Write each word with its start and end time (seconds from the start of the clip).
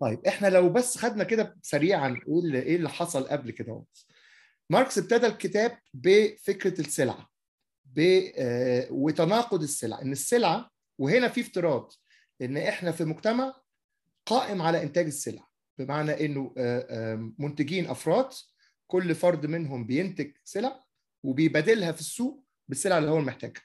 طيب 0.00 0.26
إحنا 0.26 0.46
لو 0.46 0.68
بس 0.68 0.98
خدنا 0.98 1.24
كده 1.24 1.56
سريعا 1.62 2.20
إيه 2.54 2.76
اللي 2.76 2.88
حصل 2.88 3.28
قبل 3.28 3.50
كده 3.50 3.84
ماركس 4.70 4.98
ابتدى 4.98 5.26
الكتاب 5.26 5.78
بفكرة 5.94 6.80
السلعة 6.80 7.30
ب 7.84 8.22
آه، 8.36 8.86
وتناقض 8.90 9.62
السلع 9.62 10.02
إن 10.02 10.12
السلعة 10.12 10.70
وهنا 10.98 11.28
في 11.28 11.40
افتراض 11.40 11.92
إن 12.42 12.56
إحنا 12.56 12.92
في 12.92 13.04
مجتمع 13.04 13.54
قائم 14.26 14.62
على 14.62 14.82
إنتاج 14.82 15.06
السلع 15.06 15.48
بمعنى 15.78 16.26
إنه 16.26 16.54
آه، 16.58 17.32
منتجين 17.38 17.86
أفراد 17.86 18.28
كل 18.86 19.14
فرد 19.14 19.46
منهم 19.46 19.86
بينتج 19.86 20.30
سلع 20.44 20.84
وبيبادلها 21.22 21.92
في 21.92 22.00
السوق 22.00 22.44
بالسلع 22.68 22.98
اللي 22.98 23.10
هو 23.10 23.20
محتاجها. 23.20 23.62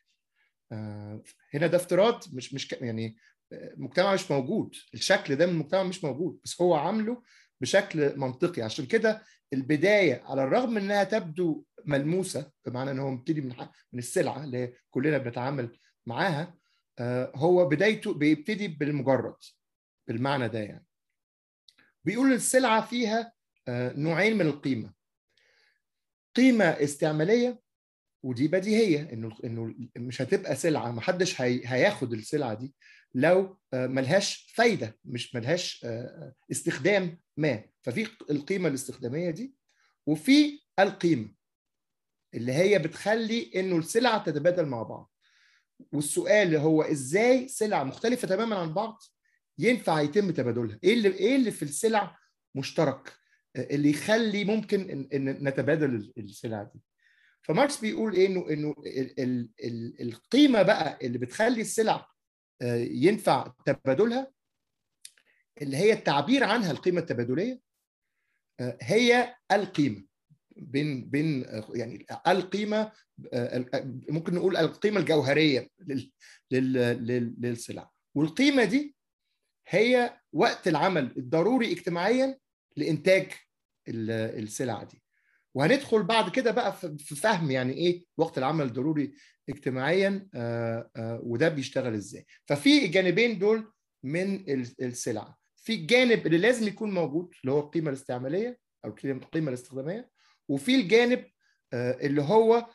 آه، 0.71 1.23
هنا 1.53 1.67
ده 1.67 1.77
افتراض 1.77 2.23
مش 2.33 2.53
مش 2.53 2.71
يعني 2.71 3.17
مجتمع 3.53 4.13
مش 4.13 4.31
موجود. 4.31 4.75
الشكل 4.93 5.35
ده 5.35 5.45
من 5.45 5.51
المجتمع 5.53 5.83
مش 5.83 6.03
موجود 6.03 6.39
بس 6.43 6.61
هو 6.61 6.75
عامله 6.75 7.23
بشكل 7.61 8.19
منطقي. 8.19 8.61
عشان 8.61 8.85
كده 8.85 9.23
البداية 9.53 10.23
على 10.25 10.43
الرغم 10.43 10.77
إنها 10.77 11.03
تبدو 11.03 11.63
ملموسة 11.85 12.51
بمعنى 12.65 12.91
إن 12.91 12.99
هو 12.99 13.11
مبتدي 13.11 13.41
من 13.41 13.55
من 13.93 13.99
السلعة 13.99 14.43
اللي 14.43 14.73
كلنا 14.89 15.17
بنتعامل 15.17 15.79
معاها 16.05 16.57
آه، 16.99 17.31
هو 17.35 17.67
بدايته 17.69 18.13
بيبتدي 18.13 18.67
بالمجرد 18.67 19.35
بالمعنى 20.07 20.47
ده 20.47 20.59
يعني. 20.59 20.85
بيقول 22.05 22.33
السلعة 22.33 22.85
فيها 22.85 23.33
آه، 23.67 23.93
نوعين 23.93 24.37
من 24.37 24.45
القيمة. 24.47 24.93
قيمة 26.35 26.65
استعمالية 26.65 27.61
ودي 28.23 28.47
بديهية 28.47 29.13
إنه 29.13 29.37
إنه 29.43 29.75
مش 29.97 30.21
هتبقى 30.21 30.55
سلعة 30.55 30.91
ما 30.91 31.01
حدش 31.01 31.41
هي 31.41 31.61
هياخد 31.65 32.13
السلعة 32.13 32.53
دي. 32.53 32.73
لو 33.15 33.57
آه، 33.73 33.87
ملهاش 33.87 34.51
فايدة 34.55 34.99
مش 35.05 35.35
ملهاش 35.35 35.81
آه، 35.85 36.33
استخدام 36.51 37.19
ما. 37.37 37.63
ففي 37.81 38.07
القيمة 38.29 38.69
الاستخدامية 38.69 39.29
دي 39.29 39.55
وفي 40.05 40.59
القيمة 40.79 41.33
اللي 42.33 42.53
هي 42.53 42.79
بتخلي 42.79 43.51
إنه 43.55 43.77
السلع 43.77 44.17
تتبادل 44.17 44.65
مع 44.65 44.83
بعض. 44.83 45.11
والسؤال 45.93 46.55
هو 46.55 46.81
إزاي 46.81 47.47
سلع 47.47 47.83
مختلفة 47.83 48.27
تماما 48.27 48.55
عن 48.55 48.73
بعض 48.73 48.99
ينفع 49.59 50.01
يتم 50.01 50.31
تبادلها؟ 50.31 50.79
إيه 50.83 50.93
اللي 50.93 51.07
إيه 51.09 51.35
اللي 51.35 51.51
في 51.51 51.63
السلع 51.63 52.17
مشترك 52.55 53.13
آه، 53.55 53.67
اللي 53.75 53.89
يخلي 53.89 54.45
ممكن 54.45 54.89
إن, 55.13 55.29
نتبادل 55.47 56.13
السلع 56.17 56.63
دي؟ 56.63 56.81
فماركس 57.41 57.79
بيقول 57.81 58.15
إنه 58.15 58.49
إنه 58.49 58.75
ال- 58.85 59.19
ال- 59.19 59.49
ال- 59.63 60.01
القيمة 60.01 60.61
بقى 60.61 60.99
اللي 61.01 61.17
بتخلي 61.17 61.61
السلع 61.61 61.95
آه، 61.95 62.05
ينفع 62.91 63.53
تبادلها 63.65 64.31
اللي 65.61 65.77
هي 65.77 65.93
التعبير 65.93 66.43
عنها 66.43 66.71
القيمة 66.71 66.99
التبادلية 67.01 67.59
آه، 68.59 68.77
هي 68.81 69.35
القيمة. 69.51 70.05
بين 70.57 71.09
بين 71.09 71.45
آه، 71.45 71.67
يعني 71.73 72.05
القيمة 72.27 72.91
آه، 73.33 73.65
ممكن 74.09 74.35
نقول 74.35 74.57
القيمة 74.57 74.99
الجوهرية 74.99 75.69
لل- 75.79 76.11
لل- 76.51 76.73
لل- 77.07 77.35
للسلع 77.39 77.89
والقيمة 78.15 78.63
دي 78.63 78.95
هي 79.67 80.19
وقت 80.33 80.67
العمل 80.67 81.13
الضروري 81.17 81.71
اجتماعيا 81.71 82.39
لإنتاج 82.77 83.31
ال- 83.87 84.11
السلع 84.43 84.83
دي. 84.83 85.01
وهندخل 85.55 86.03
بعد 86.03 86.31
كده 86.31 86.51
بقى 86.51 86.73
في 86.73 87.15
فهم 87.15 87.51
يعني 87.51 87.73
إيه 87.73 88.05
وقت 88.17 88.37
العمل 88.37 88.65
الضروري 88.65 89.13
اجتماعيا 89.49 90.29
آه، 90.35 90.89
آه، 90.95 91.19
وده 91.23 91.49
بيشتغل 91.49 91.93
إزاي. 91.93 92.25
ففي 92.45 92.85
الجانبين 92.85 93.39
دول 93.39 93.71
من 94.03 94.35
ال- 94.35 94.83
السلع. 94.83 95.35
في 95.55 95.73
الجانب 95.73 96.25
اللي 96.27 96.37
لازم 96.37 96.67
يكون 96.67 96.91
موجود 96.91 97.33
اللي 97.41 97.51
هو 97.51 97.59
القيمة 97.59 97.89
الاستعمالية 97.89 98.59
أو 98.85 98.89
القيمة 98.89 99.47
الاستخدامية 99.49 100.09
وفي 100.49 100.75
الجانب 100.75 101.25
آه، 101.73 101.91
اللي 102.07 102.21
هو 102.21 102.67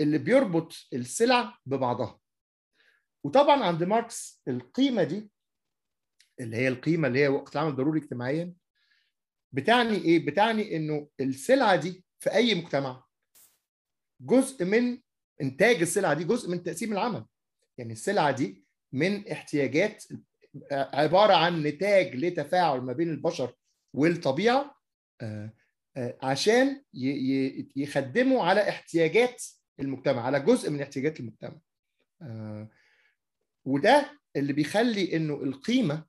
اللي 0.00 0.18
بيربط 0.18 0.72
السلع 0.92 1.58
ببعضها. 1.66 2.20
وطبعا 3.24 3.64
عند 3.64 3.84
ماركس 3.84 4.42
القيمة 4.48 5.02
دي 5.02 5.30
اللي 6.40 6.56
هي 6.56 6.68
القيمة 6.68 7.08
اللي 7.08 7.18
هي 7.18 7.28
وقت 7.28 7.54
العمل 7.56 7.70
الضروري 7.70 8.00
اجتماعيا 8.00 8.54
بتعني 9.52 9.96
إيه؟ 9.96 10.26
بتعني 10.26 10.76
إنه 10.76 11.08
السلعة 11.20 11.76
دي 11.76 12.04
في 12.20 12.34
أي 12.34 12.54
مجتمع. 12.54 13.04
جزء 14.20 14.64
من 14.64 14.98
إنتاج 15.42 15.76
السلعة 15.76 16.14
دي 16.14 16.24
جزء 16.24 16.50
من 16.50 16.62
تقسيم 16.62 16.92
العمل. 16.92 17.26
يعني 17.78 17.92
السلعة 17.92 18.30
دي 18.30 18.64
من 18.92 19.28
احتياجات 19.28 20.04
عبارة 20.72 21.34
عن 21.34 21.62
نتاج 21.62 22.16
لتفاعل 22.16 22.80
ما 22.80 22.92
بين 22.92 23.10
البشر 23.10 23.54
والطبيعة 23.94 24.76
آه، 25.20 25.52
آه، 25.96 26.18
عشان 26.22 26.82
يخدموا 27.76 28.44
على 28.44 28.68
احتياجات 28.68 29.44
المجتمع 29.80 30.22
على 30.22 30.40
جزء 30.40 30.70
من 30.70 30.82
احتياجات 30.82 31.20
المجتمع. 31.20 31.60
آه، 32.22 32.68
وده 33.64 34.20
اللي 34.36 34.52
بيخلي 34.52 35.16
إنه 35.16 35.34
القيمة 35.34 36.04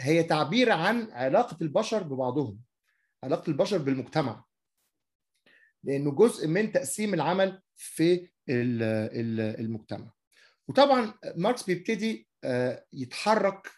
هي 0.00 0.22
تعبير 0.22 0.72
عن 0.72 1.10
علاقة 1.12 1.56
البشر 1.62 2.02
ببعضهم 2.02 2.60
علاقة 3.24 3.50
البشر 3.50 3.78
بالمجتمع. 3.78 4.44
لأنه 5.84 6.10
جزء 6.10 6.46
من 6.48 6.72
تقسيم 6.72 7.14
العمل 7.14 7.62
في 7.76 8.12
ال- 8.48 8.82
ال- 9.20 9.60
المجتمع. 9.60 10.12
وطبعا 10.68 11.14
ماركس 11.36 11.62
بيبتدي 11.62 12.28
آه، 12.44 12.84
يتحرك 12.92 13.70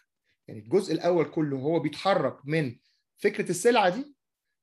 يعني 0.47 0.59
الجزء 0.59 0.93
الأول 0.93 1.25
كله 1.25 1.57
هو 1.57 1.79
بيتحرك 1.79 2.37
من 2.45 2.75
فكرة 3.17 3.49
السلعة 3.49 3.89
دي 3.89 4.15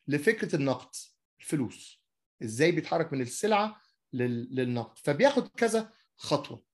لفكرة 0.09 0.57
النقد 0.57 0.95
الفلوس. 1.41 2.03
إزاي 2.43 2.73
بيتحرك 2.73 3.13
من 3.13 3.21
السلعة 3.21 3.81
لل- 4.13 4.55
للنقد. 4.55 4.99
فبياخد 4.99 5.49
كذا 5.49 5.93
خطوة. 6.17 6.65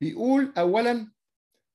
بيقول 0.00 0.52
اولا 0.58 1.12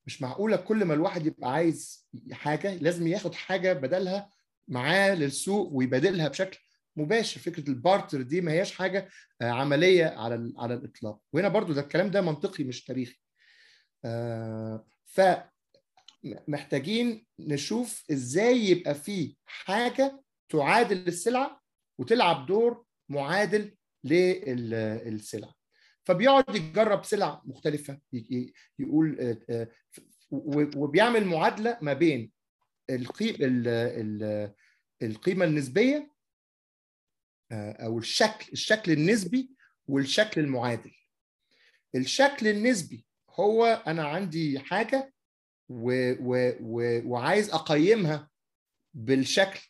مش 0.06 0.22
معقولة 0.22 0.56
كل 0.56 0.84
ما 0.84 0.94
الواحد 0.94 1.26
يبقى 1.26 1.52
عايز 1.52 2.08
حاجة 2.32 2.74
لازم 2.74 3.06
ياخد 3.06 3.34
حاجة 3.34 3.72
بدلها 3.72 4.30
معاه 4.68 5.14
للسوق 5.14 5.72
ويبادلها 5.72 6.28
بشكل 6.28 6.58
مباشر. 6.96 7.40
فكرة 7.40 7.68
البارتر 7.70 8.22
دي 8.22 8.40
ما 8.40 8.52
هياش 8.52 8.74
حاجة 8.74 9.08
آه، 9.42 9.50
عملية 9.50 10.06
على 10.06 10.52
على 10.56 10.74
الإطلاق. 10.74 11.20
وهنا 11.32 11.48
برضو 11.48 11.72
ده 11.72 11.80
الكلام 11.80 12.10
ده 12.10 12.20
منطقي 12.20 12.64
مش 12.64 12.84
تاريخي. 12.84 13.18
آه، 14.04 14.86
ف 15.04 15.20
محتاجين 16.48 17.26
نشوف 17.38 18.04
إزاي 18.12 18.58
يبقى 18.58 18.94
في 18.94 19.36
حاجة 19.46 20.22
تعادل 20.48 21.08
السلعة 21.08 21.60
وتلعب 21.98 22.46
دور 22.46 22.84
معادل 23.08 23.74
للسلع 24.04 25.54
فبيقعد 26.04 26.44
يجرب 26.56 27.04
سلع 27.04 27.42
مختلفة 27.44 28.00
يقول 28.78 29.36
آه، 29.50 29.68
وبيعمل 30.76 31.24
معادلة 31.24 31.78
ما 31.82 31.92
بين 31.92 32.32
القيمه 32.90 33.38
القيمة 35.02 35.44
النسبية 35.44 36.13
أو 37.52 37.98
الشكل 37.98 38.52
الشكل 38.52 38.92
النسبي 38.92 39.50
والشكل 39.86 40.40
المعادل. 40.40 40.92
الشكل 41.94 42.48
النسبي 42.48 43.06
هو 43.30 43.82
أنا 43.86 44.04
عندي 44.08 44.58
حاجة 44.58 45.12
و 45.68 46.12
و 46.20 46.52
و 46.60 47.00
وعايز 47.10 47.50
أقيمها 47.50 48.30
بالشكل 48.94 49.60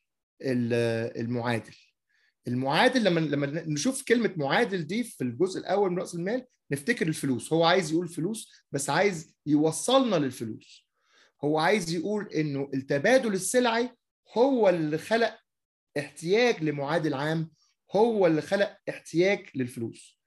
ال- 0.43 1.21
المعادل. 1.21 1.75
المعادل 2.49 3.05
لما 3.05 3.21
لما 3.21 3.47
نشوف 3.67 4.03
كلمة 4.03 4.33
معادل 4.37 4.87
دي 4.87 5.05
في 5.05 5.25
الجزء 5.25 5.61
الأول 5.61 5.91
من 5.91 5.99
رأس 5.99 6.15
المال 6.15 6.47
نفتكر 6.71 7.09
الفلوس. 7.09 7.53
هو 7.53 7.65
عايز 7.65 7.93
يقول 7.93 8.09
فلوس 8.09 8.53
بس 8.73 8.91
عايز 8.91 9.35
يوصلنا 9.47 10.17
للفلوس. 10.17 10.89
هو 11.45 11.59
عايز 11.59 11.95
يقول 11.95 12.29
إنه 12.33 12.71
التبادل 12.75 13.33
السلعي 13.33 13.91
هو 14.37 14.69
اللي 14.69 14.99
خلق 14.99 15.39
احتياج 15.99 16.63
لمعادل 16.65 17.15
عام 17.15 17.51
هو 17.97 18.27
اللي 18.27 18.43
خلق 18.43 18.79
احتياج 18.89 19.47
للفلوس. 19.55 20.21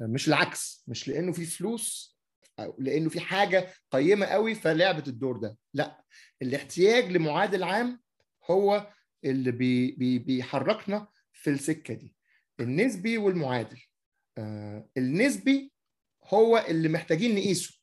مش 0.00 0.28
العكس 0.28 0.84
مش 0.88 1.08
لأنه 1.08 1.32
في 1.32 1.44
فلوس 1.44 2.18
أو 2.58 2.76
لأنه 2.78 3.08
في 3.08 3.20
حاجة 3.20 3.72
قيمة 3.90 4.26
قوي 4.26 4.54
فلعبت 4.54 5.08
الدور 5.08 5.36
ده. 5.36 5.58
لا 5.74 6.04
الاحتياج 6.42 7.12
لمعادل 7.12 7.62
عام 7.62 8.00
هو 8.50 8.92
اللي 9.24 9.50
بي 9.50 9.92
بي 9.92 10.18
بيحركنا 10.18 11.08
في 11.32 11.50
السكة 11.50 11.94
دي. 11.94 12.16
النسبي 12.60 13.18
والمعادل. 13.18 13.80
آه 14.38 14.88
النسبي 14.96 15.72
هو 16.24 16.64
اللي 16.68 16.88
محتاجين 16.88 17.34
نقيسه. 17.34 17.78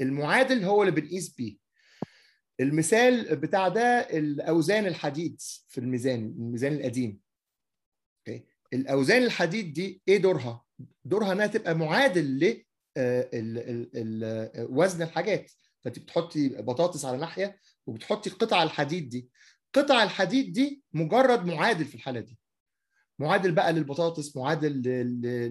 المعادل 0.00 0.64
هو 0.64 0.82
اللي 0.82 1.00
بنقيس 1.00 1.34
بيه. 1.34 1.56
المثال 2.60 3.36
بتاع 3.36 3.68
ده 3.68 3.82
الأوزان 3.98 4.86
الحديد 4.86 5.40
في 5.68 5.78
الميزان 5.78 6.20
الميزان 6.24 6.72
القديم. 6.72 7.20
الأوزان 8.72 9.22
الحديد 9.22 9.72
دي 9.72 10.02
إيه 10.08 10.16
دورها؟ 10.18 10.64
دورها 11.04 11.32
إنها 11.32 11.46
تبقى 11.46 11.74
معادل 11.74 12.38
ل 12.44 12.64
وزن 14.58 15.02
الحاجات. 15.02 15.52
فأنت 15.80 15.98
بتحطي 15.98 16.48
بطاطس 16.48 17.04
على 17.04 17.16
ناحية 17.18 17.58
وبتحطي 17.86 18.30
قطع 18.30 18.62
الحديد 18.62 19.08
دي. 19.08 19.28
قطع 19.74 20.02
الحديد 20.02 20.52
دي 20.52 20.82
مجرد 20.92 21.44
معادل 21.46 21.84
في 21.84 21.94
الحالة 21.94 22.20
دي. 22.20 22.38
معادل 23.18 23.52
بقى 23.52 23.72
للبطاطس 23.72 24.36
معادل 24.36 24.82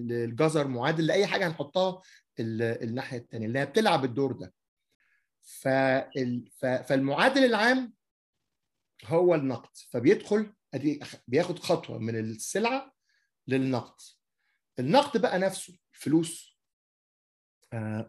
للجزر 0.08 0.68
معادل 0.68 1.06
لأي 1.08 1.28
حاجة 1.28 1.48
هنحطها 1.48 2.02
الناحية 2.40 3.18
الثانية 3.18 3.48
اللي 3.48 3.60
هي 3.60 3.66
بتلعب 3.66 4.06
الدور 4.06 4.32
ده. 4.32 4.54
فالمعادل 6.60 7.46
العام 7.46 7.94
هو 9.06 9.36
النقد. 9.36 9.78
فبيدخل 9.90 10.54
بياخد 11.28 11.60
خطوة 11.60 11.98
من 11.98 12.16
السلعة 12.16 12.99
للنقد. 13.50 14.02
النقد 14.80 15.22
بقى 15.22 15.40
نفسه 15.40 15.78
فلوس 15.92 16.60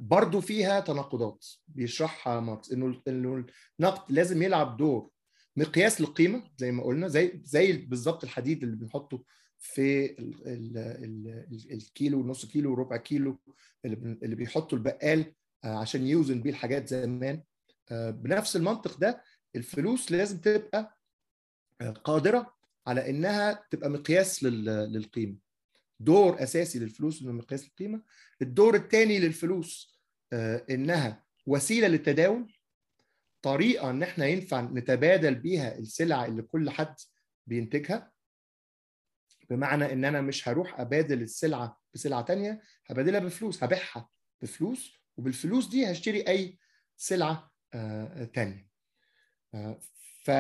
برضو 0.01 0.41
فيها 0.41 0.81
تناقضات. 0.81 1.47
بيشرحها 1.69 2.41
ماركس 2.41 2.73
إنه 2.73 3.03
إنه 3.09 3.45
النقد 3.81 4.13
لازم 4.13 4.43
يلعب 4.43 4.77
دور. 4.77 5.11
مقياس 5.57 6.01
للقيمة 6.01 6.51
زي 6.57 6.73
ما 6.73 6.83
قلنا 6.83 7.09
زي 7.09 7.41
زي 7.45 7.73
بالظبط 7.73 8.25
الحديد 8.25 8.63
اللي 8.63 8.77
بنحطه 8.77 9.25
في 9.59 10.05
ال 10.19 10.49
ال 10.49 10.79
ال 10.79 11.73
الكيلو 11.73 12.27
نص 12.27 12.47
كيلو 12.47 12.75
ربع 12.75 12.97
كيلو 12.97 13.39
اللي 13.85 14.37
بيحطه 14.37 14.75
البقال 14.75 15.35
عشان 15.65 16.07
يوزن 16.07 16.43
بيه 16.43 16.51
الحاجات 16.51 16.89
زمان. 16.89 17.43
بنفس 17.93 18.57
المنطق 18.57 18.99
ده 18.99 19.23
الفلوس 19.57 20.13
لازم 20.13 20.39
تبقى 20.39 20.99
قادرة 22.05 22.55
على 22.87 23.11
إنها 23.11 23.67
تبقى 23.71 23.91
مقياس 23.91 24.43
للقيمة. 24.45 25.37
دور 26.01 26.43
أساسي 26.43 26.79
للفلوس 26.79 27.23
إنه 27.23 27.33
مقياس 27.33 27.67
القيمه 27.67 28.03
الدور 28.43 28.75
الثاني 28.77 29.19
للفلوس 29.21 30.01
إنها 30.71 31.25
وسيلة 31.47 31.89
للتداول 31.89 32.55
طريقة 33.43 33.91
إن 33.91 34.03
إحنا 34.03 34.27
ينفع 34.27 34.61
نتبادل 34.61 35.35
بيها 35.35 35.79
السلع 35.79 36.27
اللي 36.27 36.43
كل 36.43 36.71
حد 36.71 36.95
بينتجها. 37.47 38.13
بمعنى 39.51 39.93
إن 39.93 40.05
أنا 40.05 40.21
مش 40.21 40.49
هروح 40.49 40.81
أبادل 40.81 41.23
السلعة 41.23 41.81
بسلعة 41.95 42.23
تانية 42.23 42.63
هبادلها 42.87 43.21
بفلوس 43.21 43.65
هبيعها 43.65 44.09
بفلوس 44.43 44.93
وبالفلوس 45.17 45.67
دي 45.67 45.93
هشتري 45.93 46.21
أي 46.29 46.59
سلعة 46.97 47.53
تانية. 48.33 48.71
ف 50.25 50.31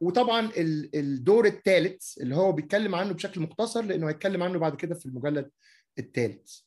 وطبعا 0.00 0.50
الدور 0.94 1.46
الثالث 1.46 2.18
اللي 2.18 2.36
هو 2.36 2.52
بيتكلم 2.52 2.94
عنه 2.94 3.12
بشكل 3.12 3.40
مختصر 3.40 3.82
لأنه 3.82 4.08
هيتكلم 4.08 4.42
عنه 4.42 4.58
بعد 4.58 4.76
كده 4.76 4.94
في 4.94 5.06
المجلد 5.06 5.50
الثالث 5.98 6.58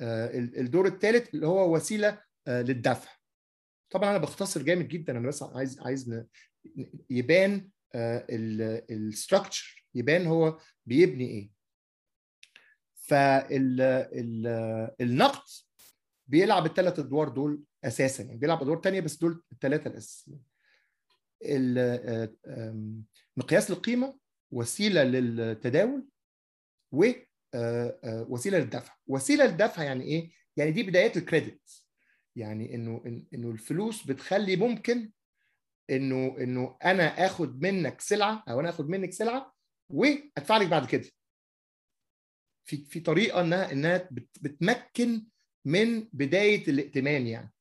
الدور 0.00 0.86
الثالث 0.86 1.34
اللي 1.34 1.46
هو 1.46 1.74
وسيلة 1.74 2.22
للدفع. 2.48 3.10
طبعا 3.90 4.10
أنا 4.10 4.18
بختصر 4.18 4.62
جامد 4.62 4.88
جدا 4.88 5.18
أنا 5.18 5.28
بس 5.28 5.42
عايز 5.42 5.80
عايز 5.80 6.24
يبان 7.10 7.68
الستراكشر 7.94 9.86
يبان 9.94 10.26
هو 10.26 10.58
بيبني 10.86 11.28
إيه. 11.28 11.50
فالنقد 12.94 14.42
بيلعب 16.26 16.66
الثلاث 16.66 16.98
أدوار 16.98 17.28
دول 17.28 17.62
أساسا. 17.84 18.22
يعني 18.22 18.38
بيلعب 18.38 18.62
أدوار 18.62 18.80
ثانية 18.80 19.00
بس 19.00 19.16
دول 19.16 19.42
الثلاثه 19.52 19.90
الأساسيين. 19.90 20.53
مقياس 23.36 23.70
القيمه 23.70 24.18
وسيلة 24.50 25.02
للتداول 25.04 26.08
ووسيله 26.92 28.58
للدفع. 28.58 28.94
وسيلة 29.06 29.46
للدفع 29.46 29.82
يعني 29.82 30.04
إيه؟ 30.04 30.30
يعني 30.56 30.70
دي 30.70 30.82
بدايات 30.82 31.16
الكريدت 31.16 31.84
يعني 32.36 32.74
إنه 32.74 33.22
إنه 33.34 33.50
الفلوس 33.50 34.06
بتخلي 34.06 34.56
ممكن 34.56 35.10
إنه 35.90 36.36
إنه 36.40 36.76
أنا 36.84 37.26
آخد 37.26 37.62
منك 37.62 38.00
سلعة 38.00 38.44
أو 38.48 38.60
أنا 38.60 38.68
آخد 38.68 38.88
منك 38.88 39.12
سلعة 39.12 39.54
وأدفع 39.88 40.56
لك 40.56 40.68
بعد 40.68 40.86
كده. 40.86 41.08
في 42.64 42.76
في 42.76 43.00
طريقة 43.00 43.40
إنها 43.40 43.72
إنها 43.72 44.08
بتمكن 44.40 45.26
من 45.64 46.08
بداية 46.12 46.68
الائتمان 46.68 47.26
يعني. 47.26 47.52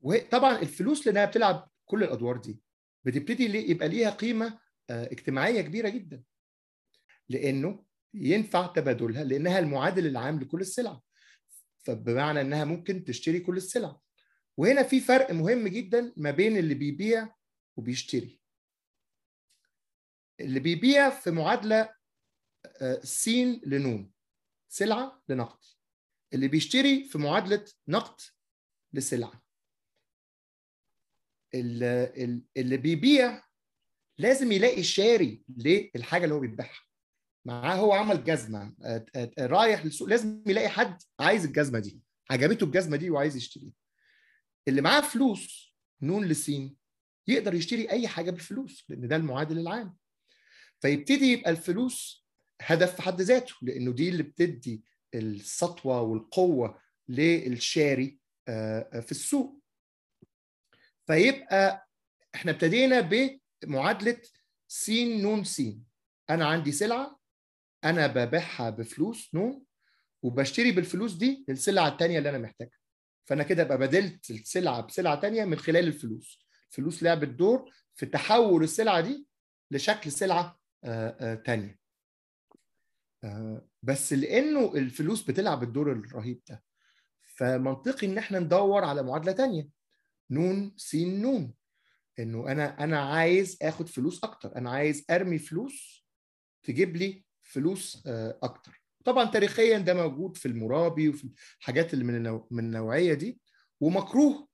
وطبعا 0.00 0.58
الفلوس 0.58 1.06
لأنها 1.06 1.24
بتلعب 1.24 1.70
كل 1.84 2.02
الأدوار 2.04 2.36
دي. 2.36 2.60
بتبتدي 3.04 3.70
يبقى 3.70 3.88
ليها 3.88 4.10
قيمة 4.10 4.58
اجتماعية 4.90 5.60
كبيرة 5.60 5.88
جدا. 5.88 6.22
لأنه 7.28 7.84
ينفع 8.14 8.66
تبادلها 8.66 9.24
لأنها 9.24 9.58
المعادل 9.58 10.06
العام 10.06 10.40
لكل 10.40 10.60
السلع. 10.60 11.00
فبمعنى 11.84 12.40
إنها 12.40 12.64
ممكن 12.64 13.04
تشتري 13.04 13.40
كل 13.40 13.56
السلع. 13.56 14.00
وهنا 14.56 14.82
في 14.82 15.00
فرق 15.00 15.30
مهم 15.30 15.68
جدا 15.68 16.12
ما 16.16 16.30
بين 16.30 16.56
اللي 16.56 16.74
بيبيع 16.74 17.34
وبيشتري. 17.76 18.40
اللي 20.40 20.60
بيبيع 20.60 21.10
في 21.10 21.30
معادلة 21.30 21.94
س 23.02 23.28
لنون 23.66 24.12
سلعة 24.68 25.22
لنقد. 25.28 25.58
اللي 26.32 26.48
بيشتري 26.48 27.04
في 27.04 27.18
معادلة 27.18 27.64
نقد 27.88 28.20
لسلعة. 28.92 29.43
اللي 31.54 32.76
بيبيع 32.76 33.42
لازم 34.18 34.52
يلاقي 34.52 34.82
شاري 34.82 35.42
للحاجة 35.58 36.24
اللي 36.24 36.34
هو 36.34 36.40
بيبيعها 36.40 36.80
معاه 37.46 37.76
هو 37.76 37.92
عمل 37.92 38.24
جزمة 38.24 38.74
رايح 39.38 39.84
للسوق 39.84 40.08
لازم 40.08 40.42
يلاقي 40.46 40.68
حد 40.68 41.02
عايز 41.20 41.44
الجزمة 41.44 41.78
دي 41.78 42.00
عجبته 42.30 42.64
الجزمة 42.64 42.96
دي 42.96 43.10
وعايز 43.10 43.36
يشتريها. 43.36 43.72
اللي 44.68 44.80
معاه 44.80 45.00
فلوس 45.00 45.74
نون 46.02 46.24
لسين 46.24 46.76
يقدر 47.28 47.54
يشتري 47.54 47.90
أي 47.90 48.08
حاجة 48.08 48.30
بالفلوس 48.30 48.84
لأن 48.88 49.08
ده 49.08 49.16
المعادل 49.16 49.58
العام. 49.58 49.96
فيبتدي 50.80 51.32
يبقى 51.32 51.50
الفلوس 51.50 52.26
هدف 52.62 52.96
في 52.96 53.02
حد 53.02 53.20
ذاته 53.20 53.54
لأنه 53.62 53.92
دي 53.92 54.08
اللي 54.08 54.22
بتدي 54.22 54.84
السطوة 55.14 56.00
والقوة 56.00 56.80
للشاري 57.08 58.18
في 59.00 59.10
السوق. 59.10 59.63
فيبقى 61.06 61.88
إحنا 62.34 62.50
ابتدينا 62.50 63.08
بمعادلة 63.62 64.20
س 64.68 64.90
نون 64.90 65.44
س 65.44 65.62
أنا 66.30 66.46
عندي 66.46 66.72
سلعة 66.72 67.20
أنا 67.84 68.06
ببيعها 68.06 68.70
بفلوس 68.70 69.34
نون 69.34 69.64
وبشتري 70.22 70.72
بالفلوس 70.72 71.12
دي 71.12 71.44
السلعه 71.48 71.88
الثانية 71.88 72.18
اللي 72.18 72.30
أنا 72.30 72.38
محتاجها. 72.38 72.78
فأنا 73.24 73.42
كده 73.42 73.62
ابقى 73.62 73.78
بدلت 73.78 74.30
السلعة 74.30 74.80
بسلعة 74.80 75.20
ثانية 75.20 75.44
من 75.44 75.58
خلال 75.58 75.86
الفلوس. 75.88 76.46
الفلوس 76.70 77.02
لعبت 77.02 77.28
دور 77.28 77.70
في 77.94 78.06
تحول 78.06 78.62
السلعة 78.62 79.00
دي 79.00 79.26
لشكل 79.70 80.12
سلعة 80.12 80.58
ثانية 81.46 81.78
بس 83.82 84.12
لأنه 84.12 84.74
الفلوس 84.74 85.22
بتلعب 85.22 85.62
الدور 85.62 85.92
الرهيب 85.92 86.40
ده 86.48 86.62
فمنطقي 87.36 88.06
إن 88.06 88.18
إحنا 88.18 88.38
ندور 88.38 88.84
على 88.84 89.02
معادلة 89.02 89.32
ثانية 89.32 89.68
نون 90.30 90.72
س 90.76 90.94
نون. 90.94 91.54
إنه 92.18 92.52
أنا 92.52 92.84
أنا 92.84 93.00
عايز 93.00 93.58
آخد 93.62 93.88
فلوس 93.88 94.24
أكتر. 94.24 94.56
أنا 94.56 94.70
عايز 94.70 95.04
أرمي 95.10 95.38
فلوس 95.38 96.06
تجيب 96.62 96.96
لي 96.96 97.24
فلوس 97.42 98.02
أكتر. 98.42 98.82
طبعا 99.04 99.24
تاريخيا 99.30 99.78
ده 99.78 99.94
موجود 99.94 100.36
في 100.36 100.46
المرابي 100.46 101.08
وفي 101.08 101.28
الحاجات 101.60 101.94
اللي 101.94 102.04
من 102.04 102.40
من 102.50 102.64
النوعية 102.64 103.14
دي 103.14 103.40
ومكروه 103.80 104.48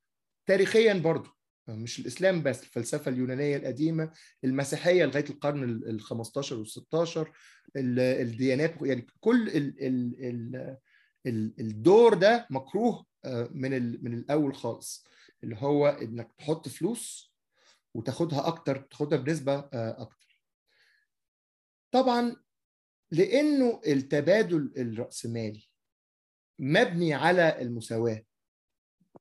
تاريخيا 0.47 0.93
برضه 0.95 1.31
مش 1.69 1.99
الإسلام 2.00 2.43
بس 2.43 2.62
الفلسفة 2.62 3.11
اليونانية 3.11 3.57
القديمة 3.57 4.11
المسيحية 4.45 5.05
لغاية 5.05 5.25
القرن 5.31 5.62
ال 5.65 6.00
15 6.00 6.57
وال 6.57 6.67
16 6.69 7.33
الديانات 7.77 8.75
يعني 8.83 9.07
كل 9.21 9.49
ال 9.49 9.83
ال 9.87 10.77
ال 11.27 11.55
الدور 11.61 12.15
ده 12.15 12.47
مكروه 12.50 13.07
من 13.50 14.05
من 14.05 14.15
الأول 14.15 14.55
خالص 14.55 15.07
اللي 15.45 15.57
هو 15.59 15.87
إنك 15.89 16.33
تحط 16.39 16.69
فلوس 16.69 17.35
وتاخدها 17.95 18.47
أكتر 18.47 18.77
تاخدها 18.77 19.19
بنسبة 19.19 19.59
أكتر. 19.75 20.43
طبعا 21.93 22.37
لأنه 23.11 23.81
التبادل 23.87 24.73
الرأسمالي 24.77 25.69
مبني 26.59 27.15
على 27.15 27.62
المساواة 27.62 28.25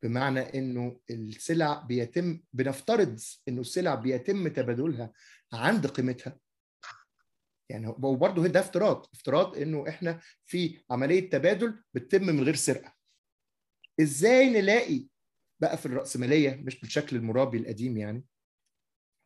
بمعنى 0.04 0.40
إنه 0.40 1.00
السلع 1.10 1.82
بيتم 1.82 2.40
بنفترض 2.54 3.20
إنه 3.48 3.62
السلع 3.62 3.96
بيتم 3.96 4.48
تبادلها 4.48 5.14
عند 5.54 5.88
قيمتها. 5.88 6.40
يعني 7.70 7.88
وبرضه 7.88 8.48
ده 8.48 8.60
افتراض 8.60 9.10
افتراض 9.14 9.58
إنه 9.58 9.90
إحنا 9.90 10.20
في 10.46 10.82
عملية 10.92 11.30
تبادل 11.30 11.84
بتتم 11.94 12.24
من 12.24 12.44
غير 12.44 12.56
سرقة. 12.56 12.99
إزاي 14.02 14.50
نلاقي 14.50 15.08
بقى 15.60 15.78
في 15.78 15.86
الرأسمالية 15.86 16.56
مش 16.56 16.80
بالشكل 16.80 17.16
المرابي 17.16 17.58
القديم 17.58 17.98
يعني 17.98 18.26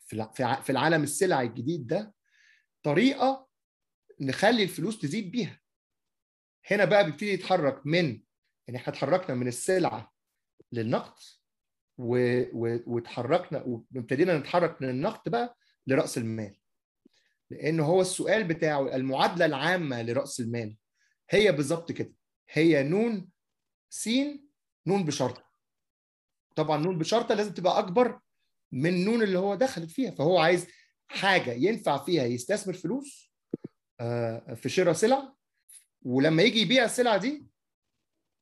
في 0.08 0.70
العالم 0.70 1.04
السلعي 1.04 1.46
الجديد 1.48 1.88
ده 1.88 2.14
طريقة 2.84 3.50
نخلي 4.22 4.64
الفلوس 4.64 5.00
تزيد 5.00 5.32
بيها. 5.32 5.60
هنا 6.72 6.86
بقى 6.86 7.06
بيبتدي 7.06 7.32
يتحرك 7.34 7.82
من 7.88 8.22
يعني 8.68 8.80
إحنا 8.80 8.94
اتحركنا 8.94 9.36
من 9.36 9.48
السلعه 9.48 10.14
للنقد 10.72 11.14
وتحركنا 11.98 13.64
وابتدينا 13.64 14.38
نتحرك 14.38 14.82
من 14.82 14.90
النقد 14.90 15.32
بقى 15.32 15.58
لرأس 15.88 16.18
المال. 16.18 16.56
لأن 17.50 17.80
هو 17.80 18.02
السؤال 18.02 18.44
بتاعه 18.44 18.96
المعادلة 18.96 19.46
العامة 19.46 20.02
لرأس 20.02 20.40
المال 20.40 20.78
هي 21.30 21.52
بالظبط 21.52 21.92
كده. 21.92 22.14
هي 22.50 22.84
نون 22.84 23.30
س 23.90 24.10
نون 24.88 25.06
بشرطة. 25.06 25.50
طبعا 26.56 26.78
نون 26.78 26.98
بشرطة 26.98 27.36
لازم 27.36 27.54
تبقى 27.54 27.80
أكبر 27.80 28.20
من 28.72 29.06
نون 29.06 29.24
اللي 29.24 29.40
هو 29.40 29.56
دخلت 29.56 29.92
فيها. 29.92 30.12
فهو 30.12 30.38
عايز 30.38 30.68
حاجة 31.08 31.52
ينفع 31.52 32.06
فيها 32.06 32.24
يستثمر 32.24 32.74
فلوس 32.74 33.34
في 34.56 34.70
شراء 34.70 34.94
سلع. 34.94 35.34
ولما 36.02 36.44
يجي 36.44 36.60
يبيع 36.60 36.86
السلعه 36.86 37.18
دي 37.18 37.48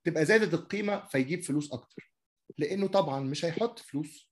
تبقى 0.03 0.25
زادت 0.25 0.53
القيمة 0.53 1.05
فيجيب 1.07 1.43
فلوس 1.43 1.73
أكتر. 1.73 2.13
لأنه 2.57 2.87
طبعا 2.87 3.19
مش 3.19 3.45
هيحط 3.45 3.79
فلوس 3.79 4.31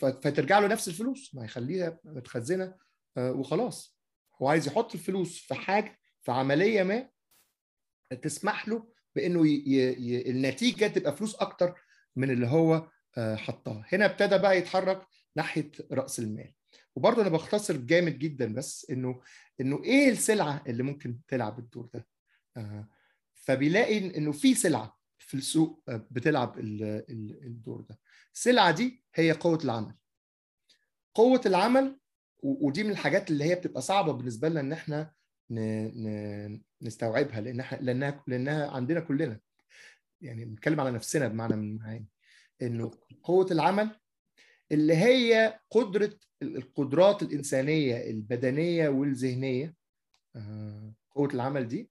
فترجع 0.00 0.58
له 0.58 0.66
نفس 0.66 0.88
الفلوس. 0.88 1.34
ما 1.34 1.44
هيخليها 1.44 2.00
متخزنة 2.04 2.76
وخلاص. 3.18 3.98
هو 4.42 4.48
عايز 4.48 4.66
يحط 4.66 4.94
الفلوس 4.94 5.38
في 5.38 5.54
حاجة 5.54 6.00
في 6.22 6.32
عملية 6.32 6.82
ما 6.82 7.10
تسمح 8.22 8.68
له 8.68 8.93
بانه 9.16 9.46
ي... 9.46 9.50
ي... 9.66 10.30
النتيجة 10.30 10.86
تبقى 10.86 11.16
فلوس 11.16 11.34
أكتر 11.34 11.74
من 12.16 12.30
اللي 12.30 12.46
هو 12.46 12.88
حطها. 13.18 13.86
هنا 13.92 14.04
ابتدى 14.04 14.38
بقى 14.38 14.58
يتحرك 14.58 15.06
ناحية 15.36 15.70
رأس 15.92 16.18
المال. 16.18 16.52
وبرضه 16.96 17.22
أنا 17.22 17.30
بختصر 17.30 17.76
جامد 17.76 18.18
جدا 18.18 18.54
بس 18.54 18.86
إنه 18.90 19.20
إنه 19.60 19.84
إيه 19.84 20.10
السلعة 20.10 20.62
اللي 20.66 20.82
ممكن 20.82 21.18
تلعب 21.28 21.58
الدور 21.58 21.88
ده؟ 21.94 22.06
فبيلاقي 23.34 24.16
إنه 24.18 24.32
في 24.32 24.54
سلعة 24.54 24.98
في 25.18 25.34
السوق 25.34 25.82
بتلعب 25.88 26.58
الدور 26.58 27.80
ده. 27.80 27.98
السلعة 28.34 28.70
دي 28.70 29.04
هي 29.14 29.32
قوة 29.32 29.58
العمل. 29.64 29.94
قوة 31.14 31.40
العمل 31.46 31.98
ودي 32.42 32.84
من 32.84 32.90
الحاجات 32.90 33.30
اللي 33.30 33.44
هي 33.44 33.54
بتبقى 33.54 33.82
صعبة 33.82 34.12
بالنسبة 34.12 34.48
لنا 34.48 34.60
إن 34.60 34.72
إحنا 34.72 35.12
نستوعبها 36.84 37.40
لانها 37.40 37.78
لأنها 37.80 38.24
لأنها 38.26 38.70
عندنا 38.70 39.00
كلنا. 39.00 39.40
يعني 40.20 40.44
بنتكلم 40.44 40.80
على 40.80 40.90
نفسنا 40.90 41.28
بمعنى 41.28 41.56
من 41.56 41.64
المعاني 41.70 42.06
إنه 42.62 42.90
قوة 43.22 43.46
العمل 43.50 44.00
اللي 44.72 44.96
هي 44.96 45.58
قدرة 45.70 46.14
القدرات 46.42 47.22
الإنسانية 47.22 48.10
البدنية 48.10 48.88
والذهنية 48.88 49.74
قوة 51.10 51.28
العمل 51.34 51.68
دي 51.68 51.90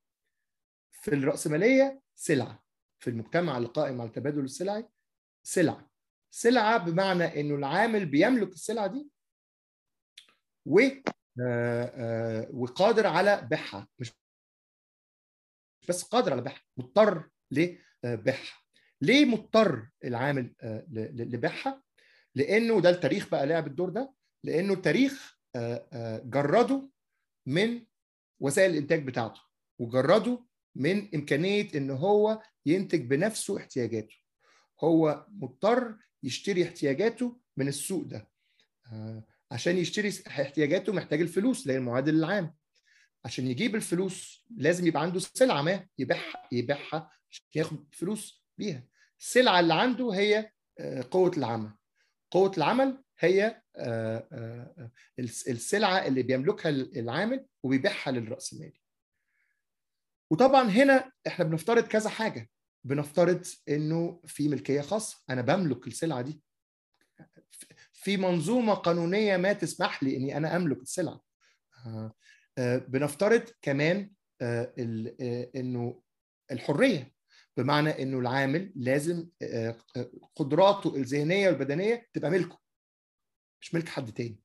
في 0.91 1.07
الرأسمالية 1.15 2.01
سلعة. 2.15 2.63
في 3.00 3.09
المجتمع 3.09 3.57
القائم 3.57 4.01
على 4.01 4.07
التبادل 4.07 4.43
السلعي 4.43 4.88
سلعة. 5.43 5.89
سلعة 6.31 6.77
بمعنى 6.77 7.41
إنه 7.41 7.55
العامل 7.55 8.05
بيملك 8.05 8.51
السلعة 8.53 8.88
دي 8.88 9.07
و 10.65 10.79
وقادر 12.53 13.07
على 13.07 13.47
بيعها. 13.50 13.88
مش 14.00 14.12
بس 15.90 16.04
قادر 16.04 16.32
على 16.34 16.42
بيعها 16.42 16.62
مضطر 16.78 17.30
لبيعها 17.52 18.58
ليه 19.02 19.25
مضطر 19.25 19.90
العامل 20.04 20.54
لبيعها؟ 21.20 21.84
لأنه 22.36 22.82
ده 22.82 22.90
التاريخ 22.90 23.30
بقى 23.30 23.46
لعب 23.46 23.68
الدور 23.68 23.90
ده 23.90 24.13
لأنه 24.44 24.74
التاريخ 24.74 25.38
جرده 26.25 26.90
من 27.48 27.86
وسائل 28.40 28.72
الإنتاج 28.72 29.06
بتاعته 29.08 29.42
وجرده 29.80 30.46
من 30.75 31.16
إمكانية 31.16 31.68
إن 31.75 31.92
هو 31.92 32.42
ينتج 32.66 33.02
بنفسه 33.02 33.58
احتياجاته. 33.58 34.16
هو 34.84 35.25
مضطر 35.30 35.98
يشتري 36.24 36.63
احتياجاته 36.63 37.40
من 37.58 37.68
السوق 37.68 38.04
ده 38.04 38.30
عشان 39.52 39.78
يشتري 39.78 40.13
احتياجاته 40.28 40.94
محتاج 40.94 41.22
الفلوس 41.22 41.63
هي 41.74 41.78
المعادل 41.78 42.16
العام. 42.16 42.56
عشان 43.25 43.48
يجيب 43.48 43.75
الفلوس 43.75 44.46
لازم 44.58 44.88
يبقى 44.88 45.01
عنده 45.01 45.20
سلعة 45.20 45.62
ما 45.62 45.88
يبيعها 45.98 46.48
يبيعها 46.51 47.12
عشان 47.32 47.46
ياخد 47.56 47.86
فلوس 47.96 48.46
بيها. 48.58 48.84
السلعة 49.20 49.60
اللي 49.60 49.74
عنده 49.74 50.12
هي 50.13 50.51
قوة 51.12 51.32
العمل. 51.38 51.72
قوة 52.32 52.51
العمل 52.58 53.03
هي 53.20 53.62
السلعة 55.20 56.08
اللي 56.08 56.24
بيملكها 56.24 56.70
العامل 56.70 57.46
وبيبيعها 57.63 58.12
للراسمالي 58.12 58.82
وطبعا 60.32 60.70
هنا 60.70 61.12
إحنا 61.27 61.46
بنفترض 61.46 61.84
كذا 61.84 62.10
حاجة. 62.10 62.50
بنفترض 62.84 63.46
إنه 63.70 64.22
في 64.25 64.48
ملكية 64.48 64.82
خاصة. 64.82 65.18
أنا 65.30 65.42
بملك 65.42 65.88
السلعة 65.88 66.22
دي. 66.22 66.42
في 67.94 68.18
منظومة 68.18 68.74
قانونية 68.74 69.38
ما 69.38 69.53
تسمح 69.53 70.03
لي 70.03 70.18
إني 70.18 70.38
أنا 70.38 70.56
أملك 70.56 70.82
السلعة. 70.82 71.22
بنفترض 72.60 73.43
كمان 73.62 74.12
إنه 75.55 76.01
الحرية 76.51 77.13
بمعنى 77.57 77.89
إنه 78.03 78.19
العامل 78.19 78.74
لازم 78.75 79.27
قدراته 80.36 80.95
الذهنية 80.95 81.48
والبدنية 81.50 82.07
تبقى 82.13 82.31
ملكه 82.31 82.60
مش 83.62 83.74
ملك 83.75 83.89
حد 83.89 84.12
تاني. 84.13 84.39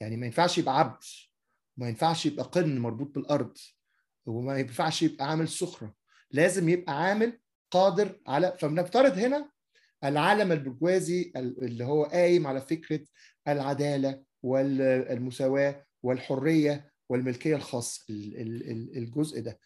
يعني 0.00 0.16
ما 0.16 0.26
ينفعش 0.26 0.58
يبقى 0.58 0.78
عبد 0.78 1.02
ما 1.76 1.88
ينفعش 1.88 2.26
يبقى 2.26 2.44
قن 2.44 2.78
مربوط 2.78 3.14
بالأرض 3.14 3.56
وما 4.26 4.58
ينفعش 4.58 5.02
يبقى 5.02 5.28
عامل 5.30 5.48
سخرة. 5.48 5.94
لازم 6.30 6.68
يبقى 6.68 6.92
عامل 7.02 7.40
قادر 7.70 8.20
على 8.26 8.56
فبنفترض 8.60 9.12
هنا 9.18 9.50
العالم 10.04 10.52
البرجوازي 10.52 11.32
اللي 11.36 11.84
هو 11.84 12.04
قايم 12.04 12.46
على 12.46 12.60
فكرة 12.60 13.00
العدالة 13.48 14.22
والمساواة 14.42 15.86
والحرية 16.02 16.87
والملكية 17.08 17.56
الخاصه 17.56 18.04
الجزء 18.96 19.40
ده. 19.40 19.58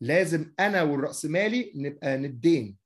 لازم 0.00 0.52
أنا 0.60 0.82
والراسمالي 0.82 1.72
نبقى 1.74 2.18
ندين. 2.18 2.76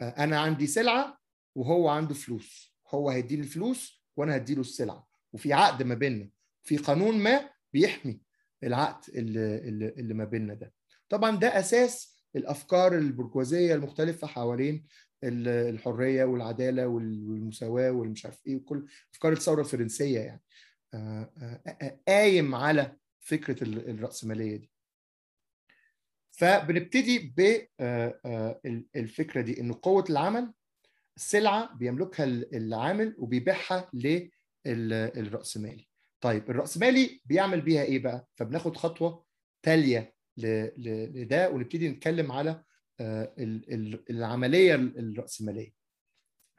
أنا 0.00 0.40
عندي 0.40 0.66
سلعة 0.66 1.18
وهو 1.54 1.88
عنده 1.88 2.14
فلوس. 2.14 2.76
هو 2.88 3.10
هيديني 3.10 3.42
الفلوس 3.42 4.04
وأنا 4.16 4.36
هديله 4.36 4.60
السلعة. 4.60 5.06
وفي 5.32 5.52
عقد 5.52 5.82
ما 5.82 5.94
بيننا. 5.94 6.30
في 6.62 6.76
قانون 6.76 7.18
ما 7.18 7.50
بيحمي 7.72 8.20
العقد 8.64 9.14
اللي, 9.14 9.58
اللي 9.88 10.14
ما 10.14 10.24
بيننا 10.24 10.54
ده. 10.54 10.72
طبعا 11.08 11.36
ده 11.36 11.58
أساس 11.58 12.22
الأفكار 12.36 12.98
البرجوازية 12.98 13.74
المختلفة 13.74 14.26
حوالين 14.26 14.86
الحرية 15.24 16.24
والعدالة 16.24 16.86
والمساواة 16.86 17.90
والمش 17.90 18.26
عارف 18.26 18.46
إيه 18.46 18.56
وكل 18.56 18.86
أفكار 19.14 19.32
الثورة 19.32 19.60
الفرنسية 19.60 20.20
يعني. 20.20 20.42
قايم 22.08 22.54
على 22.54 22.96
فكرة 23.20 23.64
الرأسمالية 23.64 24.56
دي. 24.56 24.70
فبنبتدي 26.32 27.18
بالفكرة 28.94 29.40
دي 29.40 29.60
انه 29.60 29.78
قوة 29.82 30.04
العمل 30.10 30.52
السلعة 31.16 31.74
بيملكها 31.74 32.24
العامل 32.24 33.14
وبيبيعها 33.18 33.90
للراسمالي 34.66 35.88
طيب 36.20 36.50
الرأسمالي 36.50 37.20
بيعمل 37.24 37.60
بيها 37.60 37.82
إيه 37.82 37.98
بقى؟ 37.98 38.28
فبناخد 38.34 38.76
خطوة 38.76 39.24
تالية 39.62 40.14
لده 40.36 41.50
ونبتدي 41.50 41.88
نتكلم 41.88 42.32
على 42.32 42.64
العملية 44.10 44.74
الرأسمالية 44.74 45.72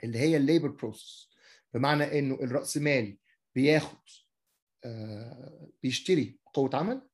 اللي 0.04 0.18
هي 0.20 0.38
ال 0.38 0.43
labor 0.43 0.68
process 0.68 1.30
بمعنى 1.74 2.20
إنه 2.20 2.36
الرأسمالي 2.36 3.20
بياخد 3.56 3.98
بيشتري 5.84 6.40
قوة 6.54 6.70
عمل 6.74 7.10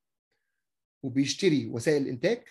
وبيشتري 1.04 1.66
وسائل 1.68 2.08
إنتاج 2.08 2.44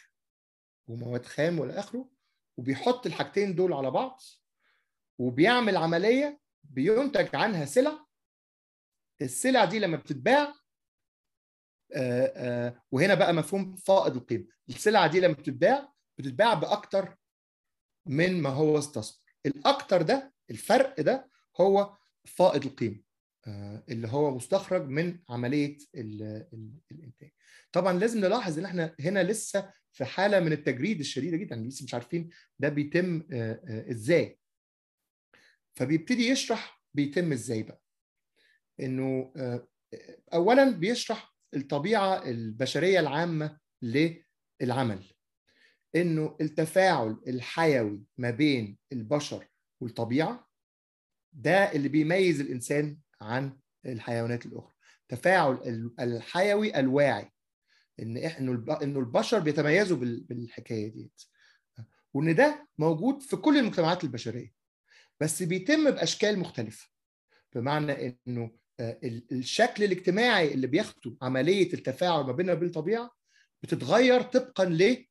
ومواد 0.87 1.26
خام 1.26 1.59
والى 1.59 1.73
آخره 1.78 2.11
وبيحط 2.57 3.07
الحاجتين 3.07 3.54
دول 3.54 3.73
على 3.73 3.90
بعض 3.90 4.21
وبيعمل 5.19 5.76
عملية 5.76 6.40
بينتج 6.64 7.37
عنها 7.37 7.64
سلع. 7.64 8.07
السلع 9.23 9.64
دي 9.64 9.78
لما 9.78 9.97
بتتباع 9.97 10.54
وهنا 12.92 13.14
بقى 13.14 13.33
مفهوم 13.33 13.76
فائض 13.76 14.16
القيمة. 14.16 14.47
السلعه 14.69 15.07
دي 15.07 15.21
لما 15.21 15.35
بتتباع 15.35 15.92
بتتباع 16.19 16.54
بأكتر 16.54 17.16
من 18.07 18.42
ما 18.42 18.50
هو 18.50 18.78
استثمر. 18.78 19.23
الأكتر 19.47 20.02
ده 20.02 20.33
الفرق 20.50 21.00
ده 21.00 21.31
هو 21.61 21.97
فائض 22.25 22.66
القيمة. 22.66 23.02
اللي 23.88 24.08
هو 24.08 24.34
مستخرج 24.34 24.88
من 24.88 25.18
عملية 25.30 25.78
الإنتاج. 25.94 27.30
طبعا 27.72 27.99
لازم 27.99 28.20
نلاحظ 28.20 28.58
إن 28.58 28.64
إحنا 28.64 28.94
هنا 29.00 29.22
لسه 29.22 29.72
في 29.92 30.04
حالة 30.04 30.40
من 30.40 30.52
التجريد 30.52 31.00
الشديدة 31.00 31.37
جدا 31.37 31.56
لسه 31.56 31.84
مش 31.84 31.94
عارفين 31.94 32.30
ده 32.58 32.68
بيتم 32.68 33.22
إزاي. 33.90 34.38
فبيبتدي 35.75 36.28
يشرح 36.28 36.82
بيتم 36.94 37.32
إزاي 37.32 37.62
بقى. 37.62 37.82
إنه 38.80 39.32
اولا 40.34 40.70
بيشرح 40.70 41.37
الطبيعة 41.54 42.28
البشرية 42.28 43.00
العامة 43.00 43.58
للعمل. 43.82 45.12
إنه 45.96 46.37
التفاعل 46.40 47.20
الحيوي 47.28 48.02
ما 48.18 48.30
بين 48.30 48.78
البشر 48.92 49.49
والطبيعة 49.80 50.49
ده 51.32 51.72
اللي 51.72 51.88
بيميز 51.88 52.40
الإنسان 52.40 52.99
عن 53.23 53.59
الحيوانات 53.87 54.47
الأخرى. 54.47 54.75
التفاعل 55.02 55.91
الحيوي 56.00 56.79
الواعي 56.81 57.33
إن 58.00 58.17
إنه 58.17 58.79
إنه 58.83 59.00
البشر 59.00 59.38
بيتميزوا 59.38 59.97
بالحكاية 60.00 60.93
ديت. 60.93 61.23
وإن 62.14 62.35
ده 62.35 62.69
موجود 62.79 63.23
في 63.23 63.37
كل 63.37 63.59
المجتمعات 63.59 64.05
البشرية 64.05 64.52
بس 65.21 65.43
بيتم 65.43 65.91
بأشكال 65.91 66.38
مختلفة. 66.38 66.88
بمعنى 67.55 68.19
إنه 68.26 68.50
الشكل 69.33 69.85
الاجتماعي 69.85 70.55
اللي 70.55 70.67
بياخده 70.67 71.17
عملية 71.23 71.73
التفاعل 71.73 72.25
ما 72.25 72.33
بيننا 72.33 72.52
وبين 72.52 72.69
الطبيعة 72.69 73.11
بتتغير 73.62 74.23
طبقا 74.23 74.64
ل 74.64 75.07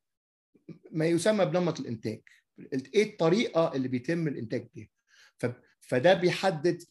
ما 0.91 1.05
يسمى 1.05 1.45
بنمط 1.45 1.79
الإنتاج. 1.79 2.21
إيه 2.73 3.11
الطريقة 3.11 3.75
اللي 3.75 3.87
بيتم 3.87 4.27
الإنتاج 4.27 4.67
بيها؟ 4.73 4.89
فده 5.79 6.13
بيحدد 6.13 6.83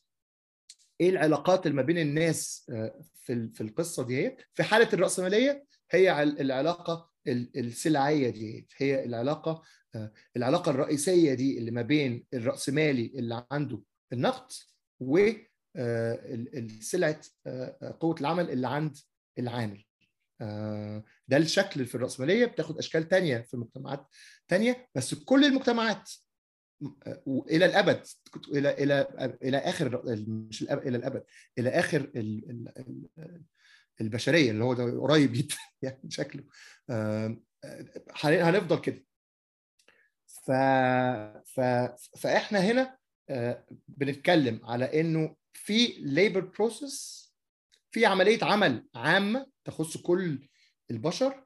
إيه 1.00 1.10
العلاقات 1.10 1.66
اللي 1.66 1.76
ما 1.76 1.82
بين 1.82 1.98
الناس 1.98 2.70
في 3.14 3.48
في 3.54 3.60
القصة 3.60 4.06
دي 4.06 4.36
في 4.54 4.62
حالة 4.62 4.88
الرأسمالية 4.92 5.64
هي 5.90 6.22
العلاقة 6.22 7.10
السلعية 7.28 8.30
دي 8.30 8.68
هي 8.76 9.04
العلاقة 9.04 9.62
العلاقة 10.36 10.70
الرئيسية 10.70 11.34
دي 11.34 11.58
اللي 11.58 11.70
ما 11.70 11.82
بين 11.82 12.26
الرأسمالي 12.34 13.06
اللي 13.14 13.46
عنده 13.50 13.82
النقد 14.12 14.52
و 15.00 15.28
سلعة 16.80 17.20
قوة 18.00 18.14
العمل 18.20 18.50
اللي 18.50 18.68
عند 18.68 18.96
العامل. 19.38 19.84
ده 21.28 21.36
الشكل 21.36 21.86
في 21.86 21.94
الرأسمالية 21.94 22.46
بتاخد 22.46 22.78
أشكال 22.78 23.08
تانية 23.08 23.38
في 23.38 23.56
مجتمعات 23.56 24.06
تانية 24.48 24.88
بس 24.94 25.14
كل 25.14 25.44
المجتمعات 25.44 26.10
وإلى 27.26 27.66
الأبد 27.66 28.06
إلى 28.48 28.70
إلى 28.70 29.08
إلى 29.42 29.56
آخر 29.58 30.02
مش 30.28 30.62
إلى 30.62 30.96
الأبد 30.96 31.24
إلى 31.58 31.68
آخر 31.70 32.10
البشرية 34.00 34.50
اللي 34.50 34.64
هو 34.64 34.74
ده 34.74 35.00
قريب 35.00 35.32
جدا 35.32 35.54
يعني 35.82 36.10
شكله. 36.10 36.44
هنفضل 38.24 38.80
كده. 38.80 39.04
ف... 40.26 40.50
ف... 41.46 41.60
فإحنا 42.18 42.58
هنا 42.58 42.98
بنتكلم 43.88 44.60
على 44.64 45.00
إنه 45.00 45.36
في 45.52 45.86
labor 45.98 46.40
process 46.40 47.20
في 47.90 48.06
عملية 48.06 48.44
عمل 48.44 48.88
عامة 48.94 49.46
تخص 49.64 49.96
كل 49.96 50.48
البشر 50.90 51.44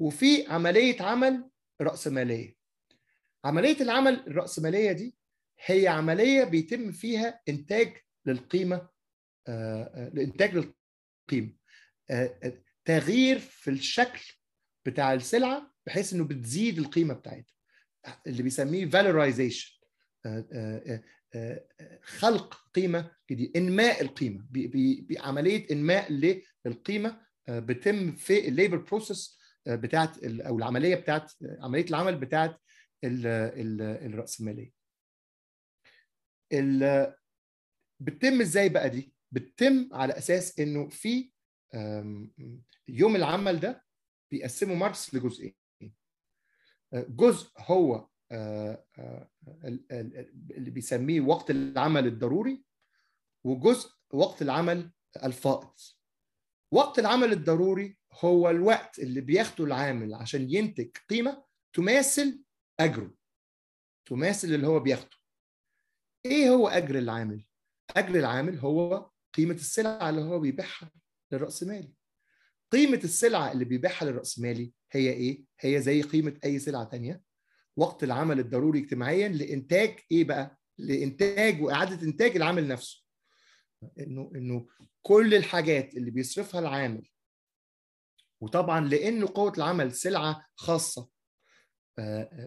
وفي 0.00 0.46
عملية 0.46 1.02
عمل 1.02 1.50
رأسمالية. 1.80 2.61
عملية 3.44 3.80
العمل 3.80 4.14
الرأسمالية 4.26 4.92
دي 4.92 5.14
هي 5.64 5.88
عملية 5.88 6.44
بيتم 6.44 6.92
فيها 6.92 7.40
إنتاج 7.48 7.96
للقيمة 8.26 8.88
الانتاج 9.48 10.54
للقيمة. 11.30 11.52
تغيير 12.84 13.38
في 13.38 13.70
الشكل 13.70 14.32
بتاع 14.86 15.14
السلعة 15.14 15.74
بحيث 15.86 16.12
إنه 16.12 16.24
بتزيد 16.24 16.78
القيمة 16.78 17.14
بتاعتها. 17.14 17.54
اللي 18.26 18.42
بيسميه 18.42 18.90
valorization. 18.90 19.82
خلق 22.02 22.54
قيمة 22.74 23.10
جديدة 23.30 23.60
إنماء 23.60 24.02
القيمة. 24.02 24.46
بعمليه 25.10 25.66
إنماء 25.70 26.12
للقيمة 26.66 27.20
بتم 27.48 28.12
في 28.12 28.48
ال 28.48 28.53
labor 28.53 28.76
process 28.76 29.38
بتاعت 29.66 30.24
أو 30.24 30.58
العملية 30.58 30.94
بتاعت 30.94 31.32
عملية 31.60 31.84
العمل 31.84 32.16
بتاعت 32.16 32.60
الرأسمالية. 33.04 34.72
بتتم 38.00 38.40
إزاي 38.40 38.68
بقى 38.68 38.90
دي؟ 38.90 39.14
بتتم 39.32 39.88
على 39.92 40.18
أساس 40.18 40.60
إنه 40.60 40.88
في 40.88 41.32
يوم 42.88 43.16
العمل 43.16 43.60
ده 43.60 43.84
بيقسمه 44.30 44.74
ماركس 44.74 45.14
لجزئين. 45.14 45.54
جزء 46.94 47.50
هو 47.58 48.08
اللي 50.50 50.70
بيسميه 50.70 51.20
وقت 51.20 51.50
العمل 51.50 52.06
الضروري 52.06 52.64
وجزء 53.44 53.90
وقت 54.12 54.42
العمل 54.42 54.90
الفائض. 55.24 55.74
وقت 56.72 56.98
العمل 56.98 57.32
الضروري 57.32 57.98
هو 58.12 58.50
الوقت 58.50 58.98
اللي 58.98 59.20
بياخده 59.20 59.64
العامل 59.64 60.14
عشان 60.14 60.50
ينتج 60.50 60.90
قيمة 61.08 61.44
تماثل 61.72 62.44
أجره 62.80 63.14
تماثل 64.06 64.48
اللي 64.54 64.66
هو 64.66 64.80
بياخده 64.80 65.16
إيه 66.26 66.50
هو 66.50 66.68
أجر 66.68 66.98
العامل؟ 66.98 67.44
أجر 67.96 68.14
العامل 68.18 68.58
هو 68.58 69.10
قيمة 69.34 69.54
السلعة 69.54 70.10
اللي 70.10 70.20
هو 70.20 70.38
بيبيعها 70.40 70.90
للرأسمالي 71.32 71.92
قيمة 72.72 73.00
السلعة 73.04 73.52
اللي 73.52 73.64
بيبيعها 73.64 74.04
للرأسمالي 74.04 74.72
هي 74.92 75.10
إيه؟ 75.12 75.44
هي 75.60 75.80
زي 75.82 76.02
قيمة 76.02 76.38
أي 76.44 76.58
سلعة 76.58 76.84
تانية 76.84 77.22
وقت 77.76 78.04
العمل 78.04 78.38
الضروري 78.40 78.78
اجتماعيا 78.78 79.28
لإنتاج 79.28 79.98
إيه 80.12 80.24
بقى؟ 80.24 80.58
لإنتاج 80.78 81.62
وإعادة 81.62 82.02
إنتاج 82.02 82.36
العامل 82.36 82.68
نفسه 82.68 83.04
إنه 83.98 84.30
إنه 84.34 84.68
كل 85.02 85.34
الحاجات 85.34 85.94
اللي 85.96 86.10
بيصرفها 86.10 86.60
العامل 86.60 87.08
وطبعا 88.40 88.80
لأنه 88.88 89.26
قوة 89.34 89.52
العمل 89.58 89.92
سلعة 89.92 90.46
خاصة 90.56 91.08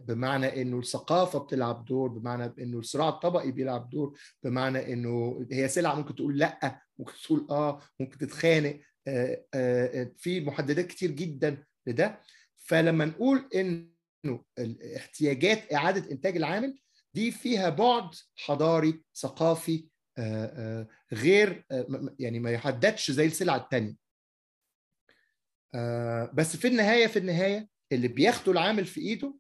بمعنى 0.08 0.62
إنه 0.62 0.80
الثقافة 0.80 1.40
بتلعب 1.40 1.86
دور 1.86 2.10
بمعنى 2.10 2.54
إنه 2.60 2.80
الصراع 2.80 3.10
الطبقي 3.10 3.52
بيلعب 3.52 3.90
دور 3.90 4.20
بمعنى 4.44 4.94
إنه 4.94 5.46
هي 5.52 5.68
سلعة 5.68 5.96
ممكن 5.96 6.16
تقول 6.16 6.38
لأ 6.38 6.82
ممكن 7.00 7.14
تقول 7.24 7.48
آه 7.50 7.82
ممكن 8.00 8.18
تتخانق 8.18 8.80
في 10.18 10.42
محددات 10.46 10.88
كتير 10.88 11.12
جدا 11.12 11.64
لده. 11.88 12.22
فلما 12.58 13.06
نقول 13.06 13.50
إنه 13.56 14.44
احتياجات 14.98 15.74
إعادة 15.74 16.12
إنتاج 16.12 16.36
العامل 16.38 16.80
دي 17.14 17.32
فيها 17.32 17.70
بعد 17.70 18.10
حضاري 18.36 19.04
ثقافي 19.16 19.88
غير 21.14 21.66
يعني 22.20 22.40
ما 22.40 22.52
يحددش 22.52 23.12
زي 23.12 23.26
السلعه 23.26 23.58
الثانية 23.58 23.96
بس 26.34 26.56
في 26.58 26.68
النهاية 26.68 27.08
في 27.08 27.20
النهاية 27.20 27.75
اللي 27.91 28.08
بياخده 28.08 28.52
العامل 28.52 28.86
في 28.86 29.02
ايده 29.02 29.36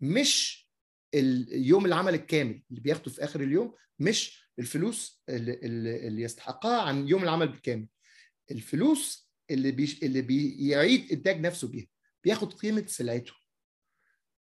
مش 0.00 0.68
اليوم 1.14 1.86
العمل 1.86 2.14
الكامل 2.14 2.62
اللي 2.70 2.80
بياخده 2.80 3.10
في 3.10 3.24
آخر 3.24 3.40
اليوم 3.40 3.74
مش 3.98 4.50
الفلوس 4.58 5.22
اللي, 5.28 5.54
اللي 6.08 6.22
يستحقها 6.22 6.82
عن 6.82 7.08
يوم 7.08 7.22
العمل 7.22 7.48
بالكامل. 7.48 7.88
الفلوس 8.50 9.30
اللي 9.50 9.70
بي 9.70 9.98
اللي 10.02 10.22
بيعيد 10.22 11.12
إنتاج 11.12 11.40
نفسه 11.40 11.68
بيها 11.68 11.86
بياخد 12.24 12.52
قيمة 12.52 12.86
سلعته. 12.86 13.32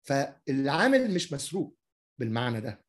فالعامل 0.02 1.14
مش 1.14 1.32
مسروق 1.32 1.76
بالمعنى 2.18 2.60
ده. 2.60 2.84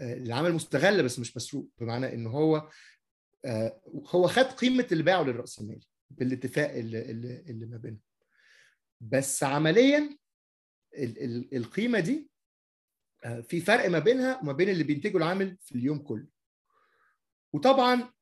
العمل 0.00 0.52
مستغل 0.52 1.02
بس 1.02 1.18
مش 1.18 1.36
مسروق 1.36 1.70
بمعنى 1.78 2.14
إن 2.14 2.26
هو 2.26 2.70
هو 4.06 4.28
خد 4.28 4.44
قيمة 4.44 4.86
اللي 4.92 5.02
باعه 5.02 5.22
للراسمالي 5.22 5.86
بالاتفاق 6.10 6.70
اللي, 6.70 7.10
اللي 7.48 7.66
ما 7.66 7.76
بينهم. 7.76 8.00
بس 9.02 9.42
عمليا 9.42 10.18
القيمة 11.52 12.00
دي 12.00 12.30
في 13.42 13.60
فرق 13.60 13.88
ما 13.88 13.98
بينها 13.98 14.40
وما 14.42 14.52
بين 14.52 14.68
اللي 14.68 14.84
بينتجه 14.84 15.16
العامل 15.16 15.56
في 15.60 15.72
اليوم 15.74 15.98
كله. 15.98 16.26
وطبعا 17.52 18.12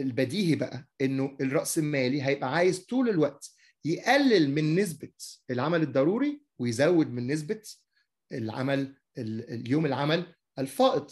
البديهي 0.00 0.54
بقى 0.56 0.88
إنه 1.00 1.36
الراسمالي 1.40 2.22
هيبقى 2.22 2.54
عايز 2.54 2.78
طول 2.86 3.08
الوقت 3.08 3.50
يقلل 3.84 4.50
من 4.50 4.74
نسبة 4.74 5.12
العمل 5.50 5.82
الضروري 5.82 6.42
ويزود 6.58 7.06
من 7.10 7.26
نسبة 7.26 7.62
العمل 8.32 8.96
اليوم 9.18 9.86
العمل 9.86 10.34
الفائض. 10.58 11.10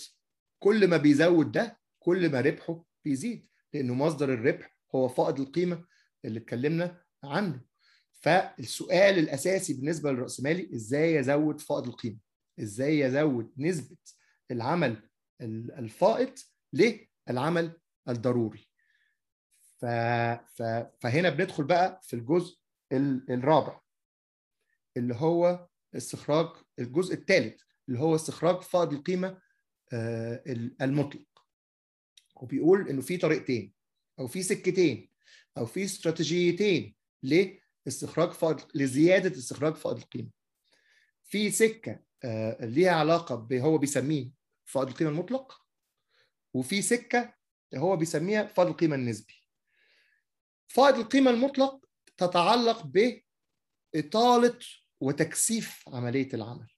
كل 0.58 0.88
ما 0.88 0.96
بيزود 0.96 1.52
ده 1.52 1.78
كل 1.98 2.32
ما 2.32 2.40
ربحه 2.40 2.84
بيزيد 3.04 3.48
لأنه 3.74 3.94
مصدر 3.94 4.34
الربح 4.34 4.76
هو 4.94 5.08
فائض 5.08 5.40
القيمة 5.40 5.84
اللي 6.24 6.38
اتكلمنا 6.40 7.02
عنه. 7.24 7.67
فالسؤال 8.20 9.18
الأساسي 9.18 9.74
بالنسبة 9.74 10.12
للراسمالي 10.12 10.74
إزاي 10.74 11.14
يزود 11.14 11.61
فائض 11.61 11.87
القيمة؟ 11.87 12.18
إزاي 12.61 12.98
يزود 12.98 13.52
نسبة 13.59 13.96
العمل 14.50 15.09
الفائض 15.40 16.35
للعمل 16.72 17.81
الضروري؟ 18.09 18.68
ف... 19.81 19.85
ف... 20.57 20.62
فهنا 21.00 21.31
بندخل 21.31 21.64
بقى 21.64 22.00
في 22.02 22.16
الجزء 22.16 22.59
الرابع 22.92 23.81
اللي 24.96 25.14
هو 25.14 25.68
استخراج 25.96 26.46
الجزء 26.78 27.14
الثالث 27.14 27.61
اللي 27.88 27.98
هو 28.00 28.14
استخراج 28.14 28.61
فائض 28.61 28.92
القيمة 28.92 29.40
المطلق. 30.83 31.22
وبيقول 32.37 32.88
إنه 32.88 33.00
في 33.00 33.16
طريقتين 33.16 33.72
أو 34.18 34.26
في 34.26 34.42
سكتين 34.42 35.11
أو 35.59 35.66
في 35.66 35.85
استراتيجيتين 35.85 36.96
لاستخراج 37.88 38.31
فائض 38.31 38.61
لزيادة 38.74 39.38
استخراج 39.38 39.74
فائض 39.74 39.96
القيمة. 39.96 40.31
في 41.24 41.51
سكة 41.51 42.01
ليها 42.61 42.90
علاقة 42.92 43.35
بهو 43.35 43.79
بيسميه 43.79 44.31
فائض 44.64 44.88
القيمة 44.88 45.11
المطلق 45.11 45.62
وفي 46.55 46.83
سكة 46.83 47.35
هو 47.74 47.96
بيسميها 47.96 48.46
فائض 48.46 48.68
القيمة 48.68 48.96
النسبي. 48.96 49.35
فائض 50.68 50.98
القيمة 50.98 51.31
المطلق 51.31 51.85
تتعلق 52.16 52.90
باطاله 53.94 54.59
وتكثيف 55.01 55.88
عملية 55.88 56.29
العمل. 56.35 56.68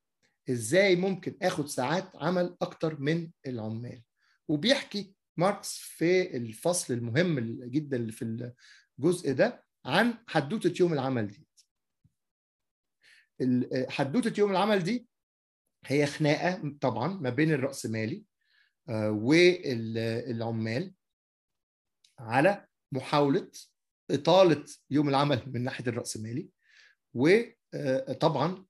إزاي 0.50 0.96
ممكن 0.96 1.36
آخد 1.42 1.66
ساعات 1.66 2.16
عمل 2.16 2.56
أكتر 2.62 3.00
من 3.00 3.30
العمال؟ 3.46 4.02
وبيحكي 4.48 5.14
ماركس 5.36 5.78
في 5.78 6.36
الفصل 6.36 6.94
المهم 6.94 7.40
جدا 7.64 8.10
في 8.10 8.52
الجزء 8.98 9.32
ده 9.32 9.69
عن 9.84 10.18
حدوتة 10.28 10.82
يوم 10.82 10.92
العمل 10.92 11.26
دي. 11.26 11.46
حدوتة 13.88 14.40
يوم 14.40 14.50
العمل 14.50 14.78
دي 14.82 15.08
هي 15.86 16.06
خناقة 16.06 16.76
طبعا 16.80 17.08
ما 17.08 17.30
بين 17.30 17.52
الرأسمالي 17.52 18.24
والعمال 19.08 20.94
على 22.18 22.66
محاولة 22.92 23.50
إطالة 24.10 24.64
يوم 24.90 25.08
العمل 25.08 25.42
من 25.46 25.64
ناحية 25.64 25.84
الرأسمالي 25.86 26.48
وطبعا 27.14 28.66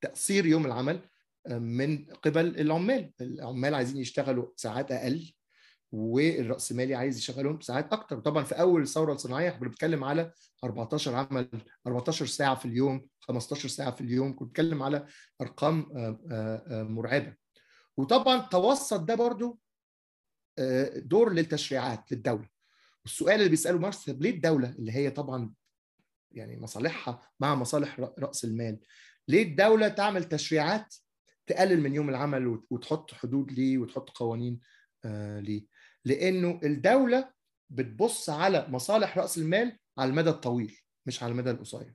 تقصير 0.00 0.46
يوم 0.46 0.66
العمل 0.66 1.08
من 1.50 2.04
قبل 2.04 2.60
العمال. 2.60 3.12
العمال 3.20 3.74
عايزين 3.74 3.96
يشتغلوا 3.96 4.52
ساعات 4.56 4.92
أقل 4.92 5.32
والرأسمالي 5.92 6.94
عايز 6.94 7.18
يشغلهم 7.18 7.60
ساعات 7.60 7.92
أكتر. 7.92 8.20
طبعا 8.20 8.44
في 8.44 8.54
أول 8.54 8.82
الثوره 8.82 9.12
الصناعية 9.12 9.48
إحنا 9.48 9.60
بنتكلم 9.68 10.04
على 10.04 10.32
14 10.64 11.14
عمل 11.14 11.48
14 11.86 12.26
ساعة 12.26 12.54
في 12.54 12.64
اليوم 12.64 13.06
15 13.20 13.68
ساعة 13.68 13.90
في 13.90 14.00
اليوم 14.00 14.36
كنت 14.36 14.48
بتكلم 14.50 14.82
على 14.82 15.06
أرقام 15.40 15.86
مرعبة. 16.70 17.34
وطبعا 17.96 18.38
توسط 18.48 19.00
ده 19.00 19.14
برضو 19.14 19.58
دور 20.96 21.32
للتشريعات 21.32 22.12
للدولة. 22.12 22.48
والسؤال 23.04 23.34
اللي 23.38 23.48
بيسأله 23.48 23.78
ماركس 23.78 24.08
ليه 24.08 24.30
الدولة 24.30 24.70
اللي 24.70 24.92
هي 24.92 25.10
طبعا 25.10 25.52
يعني 26.32 26.60
مصالحها 26.60 27.20
مع 27.40 27.54
مصالح 27.54 28.00
رأس 28.18 28.44
المال 28.44 28.78
ليه 29.28 29.42
الدولة 29.42 29.88
تعمل 29.88 30.24
تشريعات 30.24 30.94
تقلل 31.46 31.80
من 31.80 31.94
يوم 31.94 32.08
العمل 32.08 32.62
وتحط 32.70 33.14
حدود 33.14 33.52
ليه 33.52 33.78
وتحط 33.78 34.10
قوانين 34.10 34.60
ليه؟ 35.40 35.64
لأنه 36.04 36.60
الدولة 36.64 37.30
بتبص 37.70 38.30
على 38.30 38.66
مصالح 38.68 39.18
رأس 39.18 39.38
المال 39.38 39.78
على 39.98 40.10
المدى 40.10 40.30
الطويل 40.30 40.78
مش 41.06 41.22
على 41.22 41.32
المدى 41.32 41.50
القصير. 41.50 41.94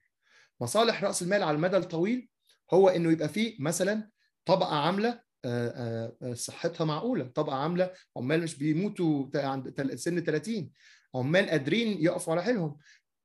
مصالح 0.62 1.04
رأس 1.04 1.22
المال 1.22 1.44
على 1.44 1.56
المدى 1.56 1.78
الطويل 1.78 2.30
هو 2.74 2.90
إنه 2.90 3.12
يبقى 3.12 3.30
فيه 3.30 3.56
مثلا 3.60 4.10
طبقة 4.46 4.76
عاملة 4.76 5.20
صحتها 6.34 6.86
معقولة 6.86 7.26
طبقة 7.28 7.56
عاملة 7.56 7.92
عمال 8.18 8.42
مش 8.44 8.56
بيموتوا 8.58 9.30
عند 9.36 9.96
سن 9.96 10.20
30 10.24 10.70
عمال 11.16 11.50
قادرين 11.50 12.04
يقفوا 12.04 12.34
على 12.34 12.44
حيلهم. 12.44 12.78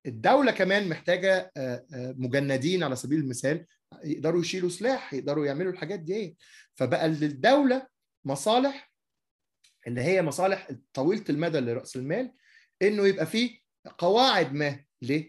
الدولة 0.07 0.53
كمان 0.53 0.89
محتاجة 0.89 1.53
مجندين 1.93 2.83
على 2.83 2.97
سبيل 2.97 3.19
المثال 3.21 3.67
يقدروا 4.05 4.41
يشيلوا 4.41 4.71
سلاح 4.71 5.15
يقدروا 5.15 5.47
يعملوا 5.47 5.73
الحاجات 5.73 6.01
دي 6.01 6.37
فبقى 6.75 7.09
للدولة 7.09 7.87
مصالح 8.25 8.93
اللي 9.87 10.01
هي 10.01 10.23
مصالح 10.23 10.69
طويلة 10.95 11.25
المدى 11.31 11.59
لرأس 11.59 11.97
المال 11.97 12.33
إنه 12.83 13.07
يبقى 13.07 13.27
فيه 13.27 13.59
قواعد 13.99 14.53
ما 14.53 14.85
ل 15.03 15.23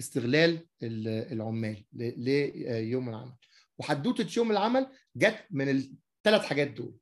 استغلال 0.00 0.66
العمال 0.82 1.84
ليوم 1.92 3.08
العمل. 3.08 3.32
وحدوتة 3.78 4.38
يوم 4.38 4.50
العمل 4.50 4.86
جت 5.16 5.44
من 5.50 5.68
الثلاث 5.68 6.42
حاجات 6.42 6.68
دول. 6.68 6.96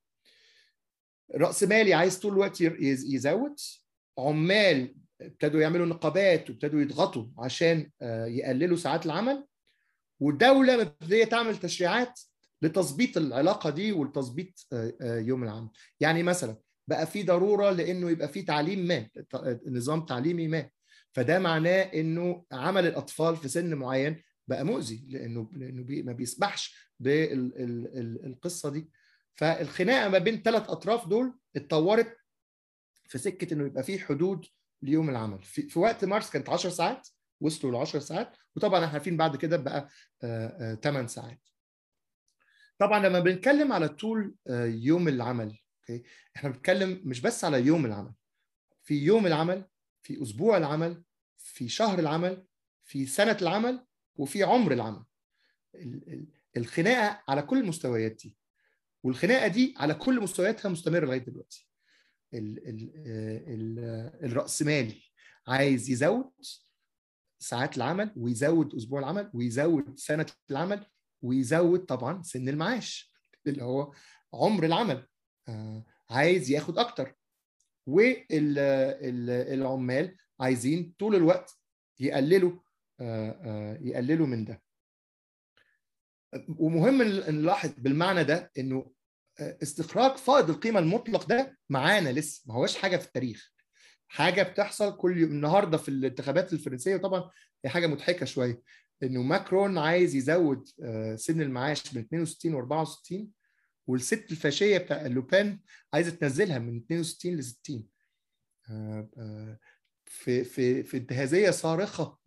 رأس 1.35 1.63
مالي 1.63 1.95
عايز 1.95 2.19
طول 2.19 2.33
الوقت 2.33 2.61
يزود 2.81 3.57
عمال 4.19 4.95
ابتدوا 5.21 5.61
يعملوا 5.61 5.87
نقابات 5.87 6.51
وابتدوا 6.51 6.81
يضغطوا 6.81 7.27
عشان 7.39 7.91
يقللوا 8.27 8.77
ساعات 8.77 9.07
العمل 9.07 9.47
والدولة 10.21 10.77
مبتديه 10.77 11.25
تعمل 11.25 11.57
تشريعات 11.57 12.21
لتظبيط 12.62 13.16
العلاقة 13.16 13.71
دي 13.71 13.92
ولتظبيط 13.92 14.66
يوم 15.03 15.42
العمل. 15.44 15.68
يعني 16.01 16.23
مثلا 16.23 16.57
بقى 16.88 17.07
في 17.07 17.23
ضرورة 17.23 17.71
لإنه 17.71 18.11
يبقى 18.11 18.29
في 18.29 18.42
تعليم 18.42 18.79
ما 18.87 19.09
نظام 19.66 20.07
تعليمي 20.07 20.49
ما. 20.49 20.71
فده 21.12 21.38
معناه 21.38 21.83
إنه 21.83 22.44
عمل 22.53 22.87
الأطفال 22.87 23.37
في 23.37 23.49
سن 23.49 23.75
معين 23.75 24.23
بقى 24.49 24.64
مؤذي 24.64 25.05
لإنه 25.09 25.51
لإنه 25.53 25.83
بي 25.83 26.03
ما 26.03 26.12
بيسمحش 26.12 26.92
بالقصة 27.01 28.71
دي. 28.71 28.90
فالخناقة 29.35 30.09
ما 30.09 30.18
بين 30.18 30.42
ثلاث 30.42 30.71
أطراف 30.71 31.09
دول 31.09 31.38
اتطورت 31.57 32.16
في 33.09 33.18
سكة 33.18 33.55
إنه 33.55 33.66
يبقى 33.66 33.83
في 33.83 33.99
حدود 33.99 34.47
ليوم 34.83 35.11
العمل. 35.11 35.42
في, 35.42 35.62
في 35.62 35.79
وقت 35.79 36.05
مارس 36.05 36.31
كانت 36.31 36.49
10 36.49 36.71
ساعات 36.71 37.09
وصلوا 37.40 37.73
ل 37.73 37.77
10 37.77 38.01
ساعات 38.01 38.37
وطبعا 38.57 38.79
إحنا 38.85 38.92
عارفين 38.92 39.16
بعد 39.16 39.37
كده 39.37 39.57
بقى 39.57 39.88
8 40.83 41.07
ساعات. 41.07 41.40
طبعا 42.79 43.07
لما 43.09 43.21
بنتكلم 43.21 43.73
على 43.73 43.88
طول 43.88 44.35
يوم 44.67 45.09
العمل 45.09 45.59
أوكي؟ 45.81 46.03
إحنا 46.37 46.51
بنتكلم 46.51 47.03
مش 47.05 47.21
بس 47.21 47.45
على 47.45 47.67
يوم 47.67 47.87
العمل. 47.87 48.12
في 48.83 48.95
يوم 49.05 49.27
العمل 49.27 49.64
في 50.03 50.23
أسبوع 50.23 50.57
العمل 50.57 51.03
في 51.37 51.69
شهر 51.69 51.99
العمل 51.99 52.45
في 52.85 53.07
سنة 53.07 53.37
العمل 53.43 53.87
وفي 54.17 54.43
عمر 54.43 54.73
العمل. 54.73 55.05
الخناقة 56.57 57.23
على 57.29 57.43
كل 57.43 57.59
المستويات 57.59 58.12
دي. 58.12 58.37
والخناقة 59.03 59.47
دي 59.49 59.75
على 59.77 59.95
كل 59.95 60.21
مستوياتها 60.21 60.69
مستمرة 60.69 61.05
لغاية 61.07 61.19
دلوقتي. 61.19 61.69
ال 62.35 62.69
ال 62.69 62.93
ال 63.49 63.79
الرأسمالي 64.25 65.03
عايز 65.49 65.91
يزود 65.91 66.31
ساعات 67.38 67.77
العمل 67.77 68.12
ويزود 68.17 68.75
أسبوع 68.75 69.01
العمل 69.01 69.31
ويزود 69.35 69.99
سنة 69.99 70.27
العمل 70.51 70.87
ويزود 71.22 71.85
طبعا 71.85 72.22
سن 72.22 72.48
المعاش 72.48 73.12
اللي 73.46 73.64
هو 73.64 73.92
عمر 74.35 74.64
العمل 74.64 75.07
عايز 76.11 76.50
ياخد 76.50 76.78
أكتر. 76.78 77.14
والعمال 77.87 78.96
عايزين 80.40 80.94
طول 80.98 81.14
الوقت 81.14 81.59
يقللوا 82.00 82.52
يقللوا 83.81 84.26
من 84.26 84.44
ده. 84.44 84.62
ومهم 86.48 87.02
نلاحظ 87.02 87.70
بالمعنى 87.78 88.24
ده 88.24 88.50
إنه 88.59 88.92
استخراج 89.40 90.16
فائض 90.16 90.50
القيمة 90.50 90.81
المطلق 90.81 91.26
ده 91.26 91.59
معانا 91.68 92.09
لسه 92.12 92.42
ما 92.46 92.54
هوش 92.54 92.76
حاجة 92.76 92.96
في 92.96 93.07
التاريخ. 93.07 93.52
حاجة 94.09 94.42
بتحصل 94.42 94.96
كل 94.96 95.18
يوم. 95.18 95.31
النهارده 95.31 95.78
في 95.78 95.88
الانتخابات 95.88 96.52
الفرنسية 96.52 96.94
وطبعا 96.94 97.31
هي 97.64 97.70
حاجة 97.70 97.87
مضحكة 97.87 98.26
شوية. 98.26 98.62
إنه 99.03 99.23
ماكرون 99.23 99.79
عايز 99.79 100.15
يزود 100.15 100.69
سن 101.17 101.41
المعاش 101.41 101.95
من 101.95 102.01
62 102.03 102.55
و 102.55 102.59
64 102.59 103.31
والست 103.87 104.31
الفاشية 104.31 104.79
بتاع 104.79 105.07
لوبان 105.07 105.61
عايزة 105.93 106.11
تنزلها 106.11 106.59
من 106.59 106.77
62 106.77 107.37
ل 107.37 107.45
60 107.45 107.89
في 110.05 110.45
في 110.45 110.83
في 110.83 110.97
انتهازية 110.97 111.51
صارخة 111.51 112.19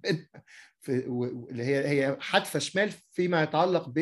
اللي 0.89 1.63
هي 1.63 1.87
هي 1.87 2.17
حادفة 2.19 2.59
شمال 2.59 2.91
فيما 2.91 3.43
يتعلق 3.43 3.93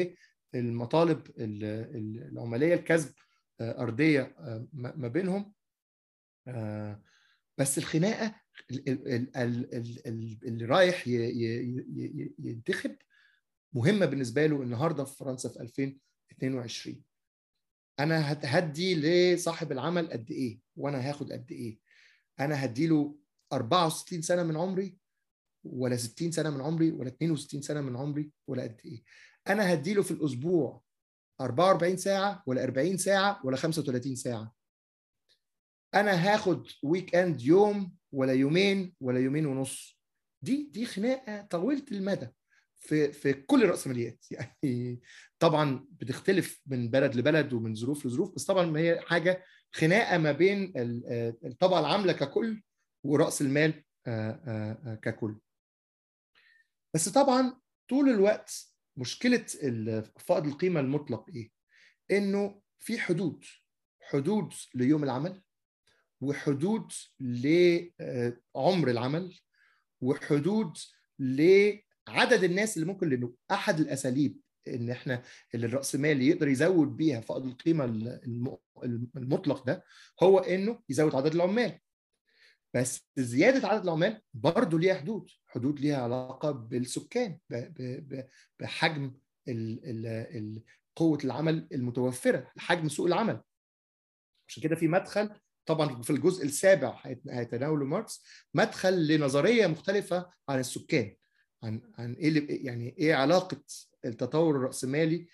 بالمطالب 0.53 1.21
العماليه 1.37 2.73
الكسب 2.73 3.13
أرضية 3.61 4.35
ما 4.73 5.07
بينهم. 5.07 5.53
بس 7.57 7.77
الخناقة 7.77 8.35
اللي 8.71 10.65
رايح 10.65 11.07
ينتخب 12.39 12.95
مهمة 13.73 14.05
بالنسبة 14.05 14.45
له 14.45 14.61
النهارده 14.61 15.03
في 15.03 15.17
فرنسا 15.17 15.49
في 15.49 15.59
2022 15.61 17.03
أنا 17.99 18.37
هدي 18.43 18.95
لصاحب 18.95 19.71
العمل 19.71 20.09
قد 20.11 20.31
إيه؟ 20.31 20.59
وأنا 20.75 21.09
هاخد 21.09 21.31
قد 21.31 21.51
إيه؟ 21.51 21.79
أنا 22.39 22.65
هدي 22.65 22.87
له 22.87 23.15
64 23.53 24.21
سنة 24.21 24.43
من 24.43 24.57
عمري 24.57 24.97
ولا 25.63 25.97
60 25.97 26.31
سنة 26.31 26.49
من 26.49 26.61
عمري 26.61 26.91
ولا 26.91 27.07
62 27.07 27.61
سنة 27.61 27.81
من 27.81 27.95
عمري 27.95 28.31
ولا 28.47 28.63
قد 28.63 28.81
إيه؟ 28.85 29.03
أنا 29.47 29.73
هدي 29.73 29.93
له 29.93 30.01
في 30.03 30.11
الأسبوع 30.11 30.81
44 31.41 31.97
ساعة 31.97 32.43
ولا 32.47 32.63
40 32.63 32.97
ساعة 32.97 33.41
ولا 33.45 33.57
35 33.57 34.15
ساعة. 34.15 34.55
أنا 35.93 36.11
هاخد 36.11 36.67
weekend 36.83 37.41
يوم 37.41 37.98
ولا 38.11 38.33
يومين 38.33 38.93
ولا 39.01 39.19
يومين 39.19 39.45
ونص. 39.45 39.99
دي 40.41 40.69
دي 40.71 40.85
خناقة 40.85 41.41
طويلة 41.41 41.85
المدى 41.91 42.27
في 42.79 43.11
في 43.11 43.33
كل 43.33 43.63
الراسماليات 43.63 44.25
يعني 44.31 44.99
طبعا 45.39 45.85
بتختلف 45.91 46.61
من 46.67 46.89
بلد 46.89 47.15
لبلد 47.15 47.53
ومن 47.53 47.75
ظروف 47.75 48.05
لظروف 48.05 48.35
بس 48.35 48.45
طبعا 48.45 48.77
هي 48.77 49.01
حاجة 49.01 49.43
خناقة 49.71 50.17
ما 50.17 50.31
بين 50.31 50.73
الطبقة 51.45 51.79
العاملة 51.79 52.13
ككل 52.13 52.63
ورأس 53.03 53.41
المال 53.41 53.83
ككل. 55.01 55.39
بس 56.93 57.09
طبعا 57.09 57.59
طول 57.89 58.09
الوقت 58.09 58.73
مشكلة 58.97 59.45
فائض 60.19 60.47
القيمة 60.47 60.79
المطلق 60.79 61.25
إيه؟ 61.35 61.51
إنه 62.11 62.61
في 62.79 62.99
حدود 62.99 63.45
حدود 64.01 64.53
ليوم 64.75 65.03
العمل. 65.03 65.41
وحدود 66.21 66.91
لعمر 67.19 68.87
العمل 68.89 69.39
وحدود 70.01 70.77
لعدد 71.19 72.43
الناس 72.43 72.77
اللي 72.77 72.87
ممكن 72.87 73.09
لأنه 73.09 73.33
أحد 73.51 73.79
الأساليب 73.79 74.37
إن 74.67 74.89
إحنا 74.89 75.23
اللي 75.55 75.65
الرأسمالي 75.67 76.27
يقدر 76.27 76.47
يزود 76.47 76.87
بيها 76.97 77.21
فائض 77.21 77.45
القيمة 77.45 77.85
المطلق 79.17 79.65
ده 79.65 79.83
هو 80.23 80.39
إنه 80.39 80.83
يزود 80.89 81.15
عدد 81.15 81.35
العمال. 81.35 81.79
بس 82.73 83.07
زيادة 83.17 83.67
عدد 83.67 83.83
العمال 83.83 84.21
برضه 84.33 84.79
ليها 84.79 84.95
حدود 84.95 85.29
حدود 85.47 85.79
ليها 85.79 85.97
علاقة 85.97 86.51
بالسكان 86.51 87.37
بحجم 88.59 89.13
قوة 90.95 91.19
العمل 91.23 91.67
المتوفرة 91.71 92.51
حجم 92.57 92.89
سوق 92.89 93.05
العمل. 93.05 93.41
عشان 94.47 94.63
كده 94.63 94.75
في 94.75 94.87
مدخل 94.87 95.39
طبعا 95.69 96.01
في 96.01 96.09
الجزء 96.09 96.45
السابع 96.45 97.01
هيتناوله 97.29 97.85
ماركس 97.85 98.23
مدخل 98.53 99.07
لنظرية 99.07 99.67
مختلفة 99.67 100.29
عن 100.49 100.59
السكان 100.59 101.15
عن 101.63 101.81
عن 101.97 102.13
إيه 102.13 102.65
يعني 102.65 102.95
إيه 102.97 103.13
علاقة 103.15 103.61
التطور 104.05 104.55
الرأسمالي 104.55 105.27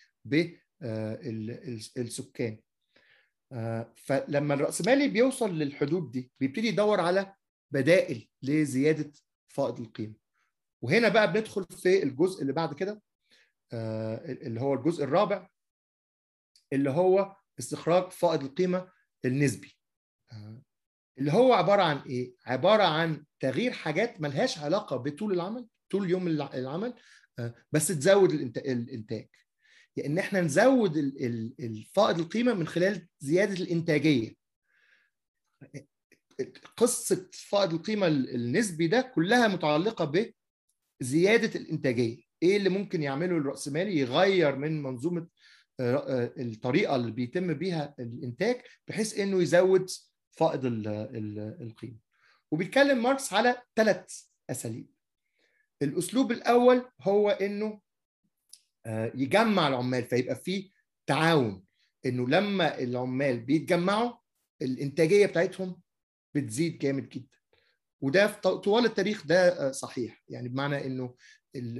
بالسكان 1.95 2.59
فلما 3.95 4.53
الرأسمالي 4.53 5.07
بيوصل 5.07 5.59
للحدود 5.59 6.11
دي 6.11 6.31
بيبتدي 6.39 6.67
يدور 6.67 6.99
على 6.99 7.33
بدائل 7.71 8.27
لزيادة 8.43 9.11
فائض 9.47 9.79
القيمة. 9.79 10.13
وهنا 10.81 11.09
بقى 11.09 11.33
بندخل 11.33 11.65
في 11.69 12.03
الجزء 12.03 12.41
اللي 12.41 12.53
بعد 12.53 12.73
كده 12.73 13.01
اللي 13.73 14.61
هو 14.61 14.73
الجزء 14.73 15.03
الرابع 15.03 15.49
اللي 16.73 16.89
هو 16.89 17.35
استخراج 17.59 18.09
فائض 18.11 18.43
القيمة 18.43 18.91
النسبي. 19.25 19.77
اللي 21.19 21.31
هو 21.31 21.53
عبارة 21.53 21.81
عن 21.81 21.97
إيه؟ 21.97 22.33
عبارة 22.45 22.83
عن 22.83 23.25
تغيير 23.39 23.71
حاجات 23.71 24.21
ملهاش 24.21 24.59
علاقة 24.59 24.95
بطول 24.97 25.33
العمل 25.33 25.67
طول 25.89 26.09
يوم 26.09 26.27
العمل 26.27 26.93
بس 27.71 27.87
تزود 27.87 28.31
الإنتاج. 28.31 29.27
يعني 29.95 30.09
ان 30.09 30.17
إحنا 30.17 30.41
نزود 30.41 30.97
الفائض 31.59 32.19
القيمة 32.19 32.53
من 32.53 32.67
خلال 32.67 33.07
زيادة 33.19 33.53
الإنتاجية. 33.53 34.35
قصة 36.77 37.29
فائض 37.33 37.73
القيمة 37.73 38.07
النسبي 38.07 38.87
ده 38.87 39.01
كلها 39.01 39.47
متعلقة 39.47 40.31
بزيادة 41.01 41.59
الإنتاجية. 41.59 42.23
إيه 42.43 42.57
اللي 42.57 42.69
ممكن 42.69 43.03
يعمله 43.03 43.37
الرأسمالي؟ 43.37 43.99
يغير 43.99 44.55
من 44.55 44.83
منظومة 44.83 45.27
الطريقة 46.39 46.95
اللي 46.95 47.11
بيتم 47.11 47.53
بيها 47.53 47.95
الإنتاج 47.99 48.61
بحيث 48.87 49.19
إنه 49.19 49.41
يزود 49.41 49.89
فائض 50.35 50.61
القيمة. 51.61 51.99
وبيتكلم 52.51 53.03
ماركس 53.03 53.33
على 53.33 53.61
ثلاث 53.75 54.21
أساليب. 54.49 54.89
الأسلوب 55.81 56.31
الأول 56.31 56.85
هو 57.01 57.29
إنه 57.29 57.81
يجمع 59.15 59.67
العمال 59.67 60.05
فيبقى 60.05 60.35
فيه 60.35 60.71
تعاون. 61.07 61.65
إنه 62.05 62.27
لما 62.27 62.79
العمال 62.79 63.39
بيتجمعوا 63.39 64.13
الإنتاجية 64.61 65.25
بتاعتهم 65.25 65.81
بتزيد 66.35 66.77
جامد 66.77 67.09
جدا. 67.09 67.37
وده 68.01 68.27
طوال 68.41 68.85
التاريخ 68.85 69.25
ده 69.25 69.71
صحيح. 69.71 70.23
يعني 70.29 70.49
بمعنى 70.49 70.85
إنه 70.85 71.15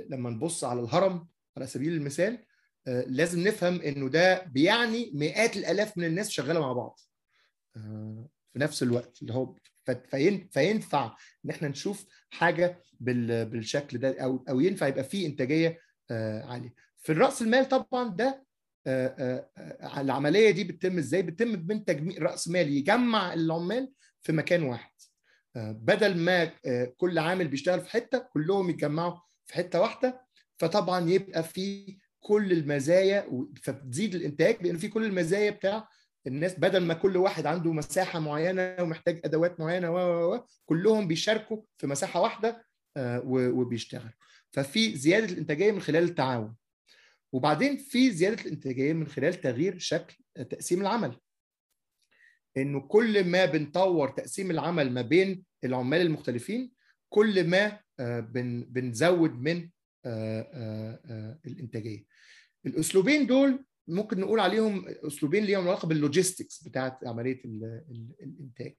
لما 0.10 0.30
نبص 0.30 0.64
على 0.64 0.80
الهرم 0.80 1.28
على 1.58 1.68
سبيل 1.68 1.94
المثال 1.94 2.46
لازم 2.88 3.48
نفهم 3.48 3.82
إنه 3.82 4.10
ده 4.10 4.44
بيعني 4.44 5.12
مئات 5.14 5.58
الآلاف 5.58 5.98
من 5.98 6.04
الناس 6.04 6.30
شغالة 6.30 6.60
مع 6.60 6.74
بعض. 6.74 7.00
في 8.56 8.62
نفس 8.62 8.84
الوقت 8.84 9.22
اللي 9.22 9.34
هو 9.34 9.56
فينفع 10.52 11.16
إن 11.46 11.50
إحنا 11.50 11.68
نشوف 11.68 12.06
حاجة 12.30 12.82
بالشكل 13.00 13.98
ده 13.98 14.24
أو 14.24 14.46
أو 14.50 14.60
ينفع 14.60 14.88
يبقى 14.88 15.04
فيه 15.04 15.28
إنتاجية 15.28 15.80
عالية. 16.44 16.74
في 16.98 17.12
الراس 17.12 17.42
المال 17.42 17.68
طبعا 17.70 18.10
ده 18.16 18.46
العملية 19.98 20.52
دي 20.52 20.64
بتتم 20.64 20.98
إزاي؟ 20.98 21.22
بتتم 21.22 21.48
من 21.68 21.86
تجميع 21.86 22.18
رأس 22.20 22.48
مال 22.48 22.70
يجمع 22.78 23.34
العمال 23.34 23.92
في 24.22 24.32
مكان 24.32 24.64
واحد. 24.64 24.92
بدل 25.58 26.18
ما 26.18 26.46
كل 26.98 27.20
عامل 27.20 27.48
بيشتغل 27.48 27.82
في 27.82 27.90
حتة 27.90 28.18
كلهم 28.18 28.70
يتجمعوا 28.70 29.20
في 29.46 29.54
حتة 29.54 29.82
واحدة 29.82 30.22
فطبعا 30.58 31.10
يبقى 31.10 31.44
في 31.44 31.98
كل 32.20 32.52
المزايا 32.52 33.28
فتزيد 33.64 34.16
الإنتاج 34.16 34.58
لأن 34.64 34.78
في 34.78 34.88
كل 34.88 35.06
المزايا 35.06 35.52
بتاع 35.52 35.88
الناس 36.28 36.60
بدل 36.60 36.80
ما 36.84 36.94
كل 36.94 37.18
واحد 37.18 37.46
عنده 37.46 37.74
مساحة 37.74 38.20
معينة 38.20 38.76
ومحتاج 38.80 39.22
أدوات 39.26 39.60
معينة 39.60 39.92
و 39.92 40.46
كلهم 40.66 41.08
بيشاركوا 41.08 41.62
في 41.78 41.88
مساحة 41.88 42.22
واحدة 42.22 42.66
وبيشتغلوا. 43.26 44.12
ففي 44.52 44.98
زيادة 44.98 45.26
الإنتاجية 45.26 45.72
من 45.72 45.80
خلال 45.80 46.04
التعاون. 46.04 46.56
وبعدين 47.34 47.78
في 47.78 48.12
زيادة 48.12 48.42
الإنتاجية 48.42 48.94
من 48.94 49.08
خلال 49.08 49.42
تغيير 49.42 49.80
شكل 49.80 50.16
تقسيم 50.36 50.82
العمل. 50.82 51.20
إنه 52.58 52.80
كل 52.82 53.24
ما 53.24 53.46
بنطور 53.46 54.10
تقسيم 54.10 54.52
العمل 54.52 54.92
ما 54.92 55.02
بين 55.02 55.44
العمال 55.64 56.02
المختلفين 56.02 56.72
كل 57.10 57.48
ما 57.48 57.80
بنزود 58.70 59.32
من 59.32 59.70
الإنتاجية. 61.46 62.06
الأسلوبين 62.66 63.28
دول 63.28 63.66
ممكن 63.88 64.20
نقول 64.20 64.40
عليهم 64.40 64.86
أسلوبين 64.88 65.44
ليهم 65.44 65.68
علاقة 65.68 65.88
بال 65.88 66.02
logistics 66.02 66.64
بتاعه 66.64 67.00
عملية 67.06 67.42
الإنتاج. 68.24 68.76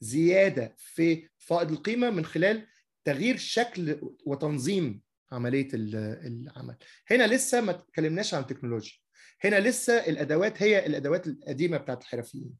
زيادة 0.00 0.74
في 0.78 1.28
فائض 1.38 1.72
القيمة 1.72 2.10
من 2.10 2.24
خلال 2.24 2.66
تغيير 3.04 3.36
شكل 3.36 4.00
وتنظيم 4.26 5.02
عملية 5.32 5.68
العمل. 5.74 6.76
هنا 7.10 7.26
لسه 7.26 7.60
ما 7.60 7.70
اتكلمناش 7.70 8.34
عن 8.34 8.42
التكنولوجيا. 8.42 8.98
هنا 9.44 9.60
لسه 9.60 9.92
الأدوات 9.92 10.62
هي 10.62 10.86
الأدوات 10.86 11.26
القديمة 11.26 11.76
بتاعت 11.76 12.02
الحرفيين. 12.02 12.54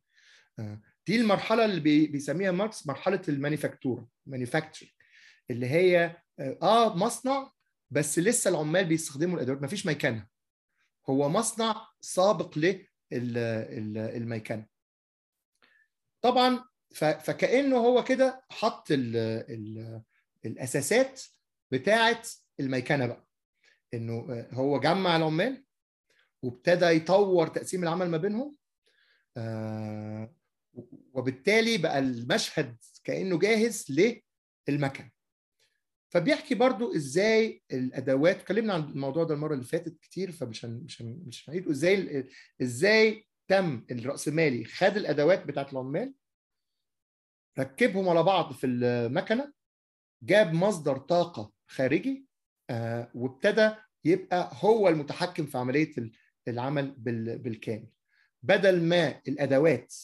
دي 1.06 1.20
المرحلة 1.20 1.64
اللي 1.64 2.06
بيسميها 2.06 2.50
ماركس 2.50 2.86
مرحلة 2.86 3.22
المانيفاكتورا 3.28 4.06
manufacture 4.26 4.96
اللي 5.50 5.66
هي 5.66 6.16
آه 6.62 6.96
مصنع 6.96 7.52
بس 7.90 8.18
لسه 8.18 8.50
العمال 8.50 8.84
بيستخدموا 8.84 9.36
الأدوات 9.36 9.62
ما 9.62 9.66
فيش 9.68 9.86
ميكنه 9.86 10.26
هو 11.08 11.28
مصنع 11.28 11.86
سابق 12.00 12.58
للميكنه 13.12 14.66
طبعا 16.22 16.64
فكأنه 16.94 17.76
هو 17.76 18.04
كده 18.04 18.44
حط 18.50 18.90
ال 18.90 19.16
ال 19.50 20.02
الأساسات 20.44 21.22
بتاعه 21.70 22.22
الميكنه 22.60 23.06
بقى. 23.06 23.26
إنه 23.94 24.46
هو 24.52 24.80
جمع 24.80 25.16
العمال 25.16 25.64
وابتدى 26.42 26.86
يطور 26.86 27.46
تقسيم 27.46 27.82
العمل 27.82 28.08
ما 28.08 28.16
بينهم 28.16 28.56
وبالتالي 31.12 31.78
بقى 31.78 31.98
المشهد 31.98 32.76
كأنه 33.04 33.38
جاهز 33.38 33.86
للمكن. 34.68 35.10
فبيحكي 36.16 36.54
برضو 36.54 36.94
إزاي 36.94 37.62
الأدوات 37.72 38.36
اتكلمنا 38.36 38.74
عن 38.74 38.80
الموضوع 38.80 39.24
ده 39.24 39.34
المرة 39.34 39.54
اللي 39.54 39.64
فاتت 39.64 40.00
كتير 40.00 40.32
فمش 40.32 40.64
هن... 40.64 40.70
مش 40.84 41.02
هن... 41.02 41.22
مش 41.26 41.48
هنعيد. 41.48 41.68
إزاي 41.68 42.26
إزاي 42.62 43.26
تم 43.48 43.84
الرأسمالي 43.90 44.64
خد 44.64 44.96
الأدوات 44.96 45.46
بتاعت 45.46 45.72
العمال 45.72 46.14
ركبهم 47.58 48.08
على 48.08 48.22
بعض 48.22 48.52
في 48.52 48.66
المكنة 48.66 49.52
جاب 50.22 50.52
مصدر 50.52 50.98
طاقة 50.98 51.52
خارجي 51.66 52.26
آه 52.70 53.10
وابتدى 53.14 53.70
يبقى 54.04 54.50
هو 54.54 54.88
المتحكم 54.88 55.46
في 55.46 55.58
عملية 55.58 55.92
العمل 56.48 56.90
بال... 56.90 57.38
بالكامل. 57.38 57.88
بدل 58.42 58.82
ما 58.82 59.20
الأدوات 59.28 59.94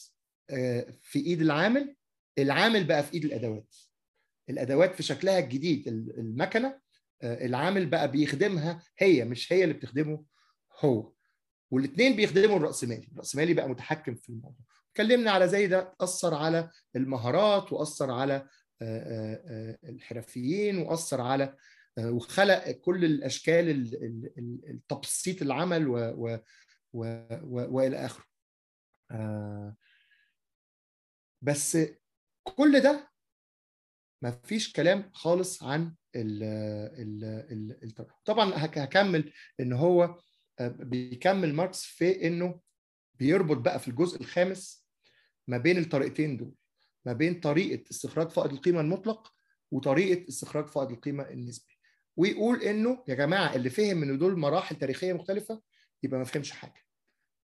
آه 0.49 0.93
في 1.01 1.19
إيد 1.19 1.41
العامل 1.41 1.95
العامل 2.39 2.83
بقى 2.83 3.03
في 3.03 3.13
إيد 3.13 3.25
الأدوات. 3.25 3.75
الأدوات 4.49 4.95
في 4.95 5.03
شكلها 5.03 5.39
الجديد 5.39 5.87
المكنة 5.87 6.79
العامل 7.23 7.85
بقى 7.85 8.11
بيخدمها 8.11 8.83
هي 8.99 9.25
مش 9.25 9.53
هي 9.53 9.63
اللي 9.63 9.73
بتخدمه 9.73 10.25
هو. 10.79 11.13
والاثنين 11.71 12.15
بيخدموا 12.15 12.57
الرأسمالي 12.57 13.07
الرأسمالي 13.11 13.53
بقى 13.53 13.69
متحكم 13.69 14.15
في 14.15 14.29
الموضوع. 14.29 14.65
اتكلمنا 14.91 15.31
على 15.31 15.47
زي 15.47 15.67
ده 15.67 15.95
أثر 16.01 16.33
على 16.33 16.69
المهارات 16.95 17.73
وأثر 17.73 18.11
على 18.11 18.47
الحرفيين 19.83 20.77
وأثر 20.77 21.21
على 21.21 21.55
وخلق 21.99 22.71
كل 22.71 23.05
الأشكال 23.05 23.69
التبسيط 24.69 25.41
العمل 25.41 25.87
و, 25.87 25.97
و, 25.97 26.37
و, 26.93 27.05
و 27.43 27.75
وإلى 27.75 28.05
آخره. 28.05 28.25
بس 31.41 31.77
كل 32.43 32.79
ده 32.79 33.12
ما 34.23 34.31
فيش 34.31 34.73
كلام 34.73 35.09
خالص 35.13 35.63
عن 35.63 35.93
ال 36.15 36.43
ال 36.43 37.23
ال 37.51 37.83
ال 37.99 38.15
طبعا 38.25 38.51
هكمل 38.55 39.33
إن 39.59 39.73
هو 39.73 40.19
بيكمل 40.61 41.53
ماركس 41.53 41.83
في 41.83 42.27
إنه 42.27 42.59
بيربط 43.15 43.57
بقى 43.57 43.79
في 43.79 43.87
الجزء 43.87 44.21
الخامس 44.21 44.87
ما 45.47 45.57
بين 45.57 45.77
الطريقتين 45.77 46.37
دول 46.37 46.55
ما 47.05 47.13
بين 47.13 47.39
طريقة 47.39 47.83
استخراج 47.91 48.29
فائض 48.29 48.51
القيمة 48.53 48.81
المطلق 48.81 49.33
وطريقة 49.71 50.27
استخراج 50.29 50.65
فائض 50.67 50.91
القيمة 50.91 51.23
النسبي. 51.29 51.73
ويقول 52.17 52.61
إنه 52.61 53.03
يا 53.07 53.15
جماعة 53.15 53.55
اللي 53.55 53.69
فهم 53.69 54.03
إن 54.03 54.17
دول 54.17 54.39
مراحل 54.39 54.75
تاريخية 54.75 55.13
مختلفة 55.13 55.61
يبقى 56.03 56.19
ما 56.19 56.25
فهمش 56.25 56.51
حاجة. 56.51 56.81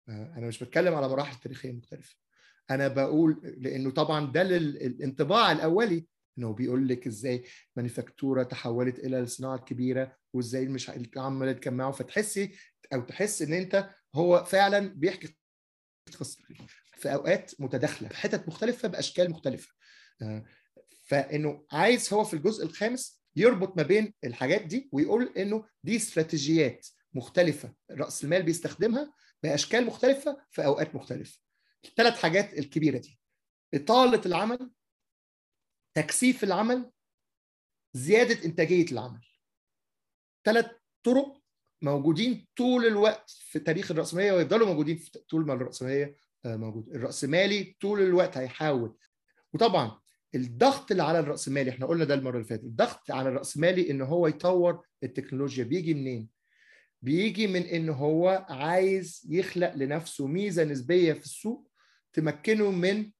أنا 0.09 0.47
مش 0.47 0.63
بتكلم 0.63 0.95
على 0.95 1.07
مراحل 1.07 1.39
تاريخية 1.39 1.71
مختلفة. 1.71 2.15
أنا 2.69 2.87
بقول 2.87 3.41
لأنه 3.57 3.91
طبعا 3.91 4.31
ده 4.31 4.41
الانطباع 4.41 5.51
الأولي 5.51 6.07
إنه 6.37 6.53
بيقول 6.53 6.87
لك 6.87 7.07
إزاي 7.07 7.43
مانيفاكتوره 7.75 8.43
تحولت 8.43 8.99
إلى 8.99 9.19
الصناعة 9.19 9.55
الكبيرة 9.55 10.17
وإزاي 10.33 10.67
مش 10.67 10.91
عمال 11.17 11.59
تجمعوا 11.59 11.91
فتحسي 11.91 12.51
أو 12.93 13.01
تحس 13.01 13.41
إن 13.41 13.53
أنت 13.53 13.89
هو 14.15 14.43
فعلا 14.43 14.93
بيحكي 14.93 15.37
في 16.97 17.13
أوقات 17.13 17.51
متداخلة 17.59 18.09
في 18.09 18.17
حتت 18.17 18.47
مختلفة 18.47 18.87
بأشكال 18.87 19.31
مختلفة. 19.31 19.73
فإنه 21.03 21.65
عايز 21.71 22.13
هو 22.13 22.23
في 22.23 22.33
الجزء 22.33 22.65
الخامس 22.65 23.23
يربط 23.35 23.77
ما 23.77 23.83
بين 23.83 24.13
الحاجات 24.23 24.61
دي 24.61 24.89
ويقول 24.91 25.33
إنه 25.37 25.65
دي 25.83 25.95
استراتيجيات 25.95 26.87
مختلفة 27.13 27.73
رأس 27.91 28.23
المال 28.23 28.43
بيستخدمها 28.43 29.13
بأشكال 29.43 29.85
مختلفة 29.85 30.37
في 30.51 30.65
أوقات 30.65 30.95
مختلفة. 30.95 31.39
الثلاث 31.85 32.19
حاجات 32.19 32.53
الكبيرة 32.53 32.97
دي 32.97 33.19
إطالة 33.73 34.21
العمل 34.25 34.71
تكثيف 35.97 36.43
العمل 36.43 36.91
زيادة 37.93 38.45
إنتاجية 38.45 38.85
العمل. 38.91 39.21
ثلاث 40.45 40.65
طرق 41.03 41.41
موجودين 41.81 42.47
طول 42.57 42.85
الوقت 42.85 43.29
في 43.29 43.59
تاريخ 43.59 43.91
الرأسمالية 43.91 44.31
ويفضلوا 44.31 44.67
موجودين 44.67 44.99
طول 45.29 45.45
ما 45.45 45.53
الرأسمالية 45.53 46.15
موجود. 46.45 46.89
الرأسمالي 46.89 47.75
طول 47.81 48.01
الوقت 48.01 48.37
هيحاول. 48.37 48.97
وطبعا 49.53 49.99
الضغط 50.35 50.91
اللي 50.91 51.03
على 51.03 51.19
الرأسمالي 51.19 51.71
إحنا 51.71 51.85
قلنا 51.85 52.05
ده 52.05 52.13
المرة 52.13 52.35
اللي 52.35 52.47
فاتت 52.47 52.63
الضغط 52.63 53.11
على 53.11 53.29
الرأسمالي 53.29 53.91
إن 53.91 54.01
هو 54.01 54.27
يطور 54.27 54.85
التكنولوجيا. 55.03 55.63
بيجي 55.63 55.93
منين؟ 55.93 56.29
بيجي 57.01 57.47
من 57.47 57.61
إن 57.61 57.89
هو 57.89 58.45
عايز 58.49 59.27
يخلق 59.29 59.73
لنفسه 59.75 60.27
ميزة 60.27 60.63
نسبية 60.63 61.13
في 61.13 61.25
السوق 61.25 61.71
تمكنه 62.13 62.71
من 62.71 63.11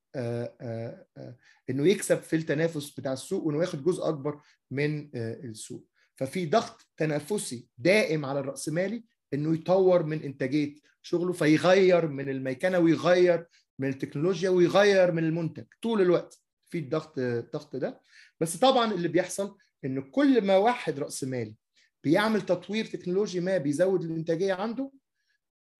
إنه 1.69 1.88
يكسب 1.88 2.19
في 2.19 2.36
التنافس 2.36 2.89
بتاع 2.89 3.13
السوق 3.13 3.43
وإنه 3.43 3.62
ياخد 3.62 3.84
جزء 3.84 4.10
أكبر 4.10 4.41
من 4.71 5.10
السوق. 5.15 5.88
ففي 6.15 6.45
ضغط 6.45 6.88
تنافسي 6.97 7.67
دائم 7.77 8.25
على 8.25 8.39
الراسمالي 8.39 9.03
إنه 9.34 9.53
يطور 9.53 10.03
من 10.03 10.23
إنتاجية 10.23 10.75
شغله 11.01 11.34
فيغير 11.34 12.08
من 12.08 12.30
الميكنة 12.30 12.80
ويغير 12.80 13.45
من 13.80 13.89
التكنولوجيا 13.89 14.49
ويغير 14.49 15.12
من 15.12 15.23
المنتج 15.23 15.65
طول 15.82 16.01
الوقت. 16.01 16.41
في 16.69 16.77
الضغط 16.80 17.17
الضغط 17.17 17.75
ده. 17.75 18.01
بس 18.39 18.58
طبعا 18.58 18.93
اللي 18.93 19.08
بيحصل 19.08 19.58
ان 19.86 20.01
كل 20.01 20.45
ما 20.45 20.58
واحد 20.58 20.99
رأس 20.99 21.23
مالي 21.23 21.56
بيعمل 22.03 22.41
تطوير 22.41 22.86
تكنولوجي 22.86 23.39
ما 23.39 23.58
بيزود 23.58 24.03
الإنتاجية 24.03 24.53
عنده 24.53 24.91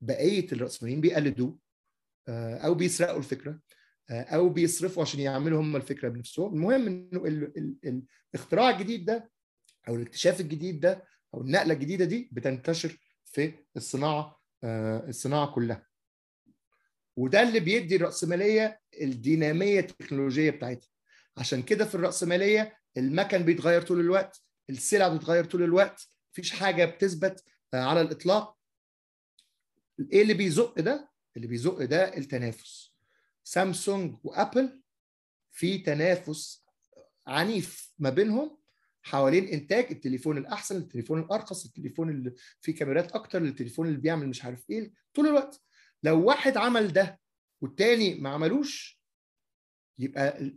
بقية 0.02 0.48
الرأسماليين 0.52 1.02
بيقلدوه 1.02 1.58
أو 2.30 2.74
بيسرقوا 2.74 3.18
الفكرة. 3.18 3.60
أو 4.10 4.50
بيصرفوا 4.50 5.02
عشان 5.04 5.20
يعملوا 5.20 5.62
هم 5.62 5.76
الفكرة 5.76 6.10
بنفسهم. 6.10 6.54
المهم 6.54 6.88
إنه 6.88 7.26
ال 7.26 7.58
ال 7.86 8.04
الاختراع 8.34 8.70
الجديد 8.70 9.06
ده 9.06 9.32
أو 9.88 9.96
الاكتشاف 9.96 10.42
الجديد 10.42 10.80
ده 10.80 11.04
أو 11.34 11.42
النقلة 11.42 11.74
الجديدة 11.74 12.06
دي 12.06 12.30
بتنتشر 12.32 12.98
في 13.26 13.54
الصناعة 13.78 14.40
الصناعة 14.64 15.52
كلها. 15.52 15.88
وده 17.18 17.42
اللي 17.42 17.60
بيدي 17.60 17.96
الرأسمالية 17.96 18.80
الدينامية 19.02 19.80
التكنولوجية 19.80 20.50
بتاعتها. 20.52 20.90
عشان 21.38 21.62
كده 21.64 21.86
في 21.86 21.96
الرأسمالية 21.96 22.78
المكن 22.98 23.44
بيتغير 23.44 23.82
طول 23.82 24.00
الوقت 24.00 24.42
السلع 24.70 25.08
بتتغير 25.08 25.46
طول 25.46 25.64
الوقت 25.64 26.10
مفيش 26.32 26.52
حاجة 26.52 26.86
بتثبت 26.86 27.44
على 27.74 28.02
الإطلاق. 28.02 28.58
إيه 30.14 30.22
اللي 30.22 30.34
بيزق 30.34 30.80
ده؟ 30.80 31.10
اللي 31.38 31.48
بيزق 31.48 31.84
ده 31.86 32.18
التنافس. 32.18 32.87
سامسونج 33.48 34.16
وأبل 34.24 34.82
في 35.52 35.78
تنافس 35.78 36.66
عنيف 37.28 37.94
ما 38.00 38.10
بينهم 38.10 38.58
حوالين 39.02 39.46
إنتاج 39.48 39.88
التليفون 39.92 40.38
الأحسن 40.38 40.78
التليفون 40.78 41.20
الأرخص 41.20 41.66
التليفون 41.66 42.10
اللي 42.10 42.34
فيه 42.62 42.76
كاميرات 42.76 43.12
أكتر 43.12 43.42
التليفون 43.42 43.88
اللي 43.88 43.98
بيعمل 44.00 44.28
مش 44.30 44.46
عارف 44.46 44.70
إيه 44.70 44.94
طول 45.14 45.28
الوقت. 45.28 45.62
لو 46.04 46.26
واحد 46.26 46.58
عمل 46.58 46.94
ده 46.94 47.20
والتاني 47.62 48.16
ما 48.16 48.30
عملوش 48.30 49.02
يبقى 50.00 50.52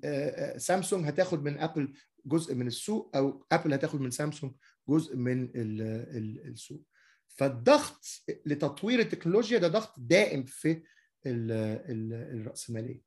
سامسونج 0.58 1.08
هتاخد 1.08 1.42
من 1.44 1.58
أبل 1.58 1.92
جزء 2.26 2.54
من 2.54 2.66
السوق 2.66 3.16
أو 3.16 3.46
أبل 3.52 3.72
هتاخد 3.72 4.00
من 4.00 4.10
سامسونج 4.10 4.52
جزء 4.88 5.16
من 5.16 5.48
السوق. 5.54 6.82
فالضغط 7.28 8.04
لتطوير 8.46 8.98
التكنولوجيا 9.00 9.58
ده 9.58 9.68
ضغط 9.68 9.94
دائم 9.98 10.44
في 10.44 10.82
الراسماليه 11.26 13.02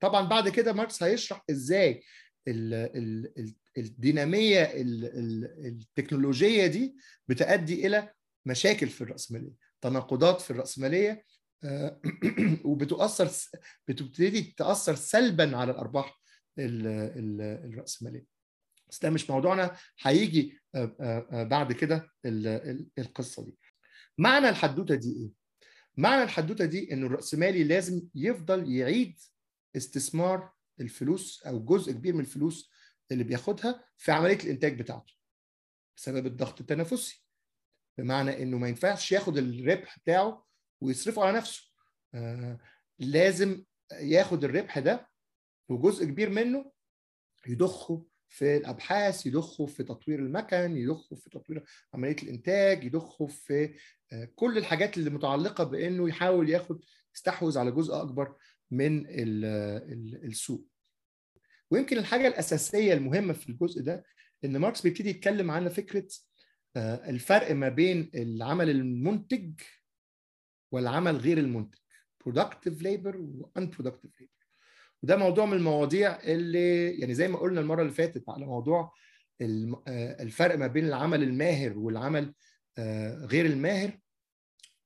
طبعا 0.00 0.28
بعد 0.28 0.48
كده 0.48 0.72
ماركس 0.72 1.02
هيشرح 1.02 1.44
إزاي 1.50 2.02
الدينامية 3.78 4.72
التكنولوجية 5.66 6.66
دي 6.66 6.96
بتؤدي 7.28 7.86
إلى 7.86 8.12
مشاكل 8.46 8.88
في 8.88 9.00
الراسماليه 9.00 9.52
تناقضات 9.80 10.40
في 10.40 10.50
الراسماليه 10.50 11.24
وبتؤثر 12.64 13.30
بتبتدي 13.88 14.42
تأثر 14.42 14.94
سلبا 14.94 15.56
على 15.56 15.70
الأرباح 15.70 16.20
الراسماليه 16.58 18.26
بس 18.88 19.02
ده 19.02 19.10
مش 19.10 19.30
موضوعنا 19.30 19.76
هيجي 20.00 20.60
بعد 21.32 21.72
كده 21.72 22.10
القصة 22.98 23.44
دي. 23.44 23.58
معنى 24.18 24.48
الحدوتة 24.48 24.94
دي 24.94 25.12
إيه؟ 25.12 25.37
معنى 25.98 26.22
الحدوتة 26.22 26.64
دي 26.64 26.92
إنه 26.92 27.06
الراسمالي 27.06 27.64
لازم 27.64 28.08
يفضل 28.14 28.72
يعيد 28.72 29.20
استثمار 29.76 30.52
الفلوس 30.80 31.42
أو 31.46 31.64
جزء 31.64 31.92
كبير 31.92 32.14
من 32.14 32.20
الفلوس 32.20 32.70
اللي 33.12 33.24
بياخدها 33.24 33.84
في 33.96 34.12
عملية 34.12 34.38
الإنتاج 34.44 34.78
بتاعته 34.78 35.12
بسبب 35.96 36.26
الضغط 36.26 36.60
التنافسي. 36.60 37.24
بمعنى 37.98 38.42
إنه 38.42 38.58
ما 38.58 38.68
ينفعش 38.68 39.12
ياخد 39.12 39.36
الربح 39.38 39.98
بتاعه 39.98 40.46
ويصرفه 40.80 41.24
على 41.24 41.36
نفسه. 41.36 41.62
آه 42.14 42.58
لازم 42.98 43.64
ياخد 43.92 44.44
الربح 44.44 44.78
ده 44.78 45.08
وجزء 45.68 46.04
كبير 46.04 46.30
منه 46.30 46.72
يضخه 47.46 48.04
في 48.28 48.56
الأبحاث 48.56 49.26
يضخه 49.26 49.66
في 49.66 49.82
تطوير 49.84 50.18
المكن 50.18 50.76
يضخه 50.76 51.16
في 51.16 51.30
تطوير 51.30 51.64
عملية 51.94 52.16
الإنتاج 52.22 52.84
يضخه 52.84 53.26
في 53.26 53.74
آه 54.12 54.28
كل 54.36 54.58
الحاجات 54.58 54.98
اللي 54.98 55.10
متعلقة 55.10 55.64
بإنه 55.64 56.08
يحاول 56.08 56.50
ياخد 56.50 56.84
يستحوذ 57.14 57.58
على 57.58 57.70
جزء 57.70 57.94
أكبر 58.02 58.36
من 58.70 59.06
ال 59.06 59.44
ال 59.92 60.24
السوق. 60.24 60.66
ويمكن 61.70 61.98
الحاجة 61.98 62.28
الأساسية 62.28 62.94
المهمة 62.94 63.32
في 63.32 63.48
الجزء 63.48 63.82
ده 63.82 64.04
إن 64.44 64.56
ماركس 64.56 64.82
بيبتدي 64.82 65.10
يتكلم 65.10 65.50
عن 65.50 65.68
فكرة 65.68 66.08
آه 66.76 67.10
الفرق 67.10 67.52
ما 67.52 67.68
بين 67.68 68.10
العمل 68.14 68.70
المنتج 68.70 69.60
والعمل 70.72 71.16
غير 71.16 71.38
المنتج 71.38 71.78
productive 72.28 72.82
labor 72.82 73.16
و 73.16 73.48
unproductive 73.58 74.10
labor. 74.22 74.37
وده 75.02 75.16
موضوع 75.16 75.46
من 75.46 75.52
المواضيع 75.56 76.20
اللي 76.22 76.98
يعني 77.00 77.14
زي 77.14 77.28
ما 77.28 77.38
قلنا 77.38 77.60
المرة 77.60 77.82
اللي 77.82 77.92
فاتت 77.92 78.28
على 78.28 78.46
موضوع 78.46 78.92
الفرق 80.20 80.58
ما 80.58 80.66
بين 80.66 80.84
العمل 80.86 81.22
الماهر 81.22 81.78
والعمل 81.78 82.34
غير 83.24 83.46
الماهر 83.46 83.98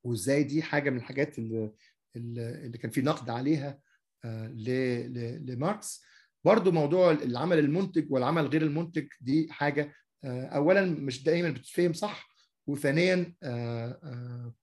وازاي 0.05 0.43
دي 0.45 0.63
حاجة 0.63 0.91
من 0.91 0.97
الحاجات 0.97 1.39
اللي 1.39 1.73
اللي 2.17 2.79
كان 2.79 2.91
في 2.91 3.03
نقد 3.03 3.31
عليها 3.31 3.81
لماركس. 4.25 6.05
برضو 6.45 6.73
موضوع 6.73 7.11
العمل 7.13 7.59
المنتج 7.59 8.13
والعمل 8.13 8.47
غير 8.47 8.63
المنتج 8.63 9.07
دي 9.21 9.49
حاجة 9.53 9.93
اولا 10.25 10.85
مش 10.85 11.25
دايما 11.25 11.51
بتتفهم 11.51 11.93
صح 11.93 12.29
وثانيا 12.67 13.35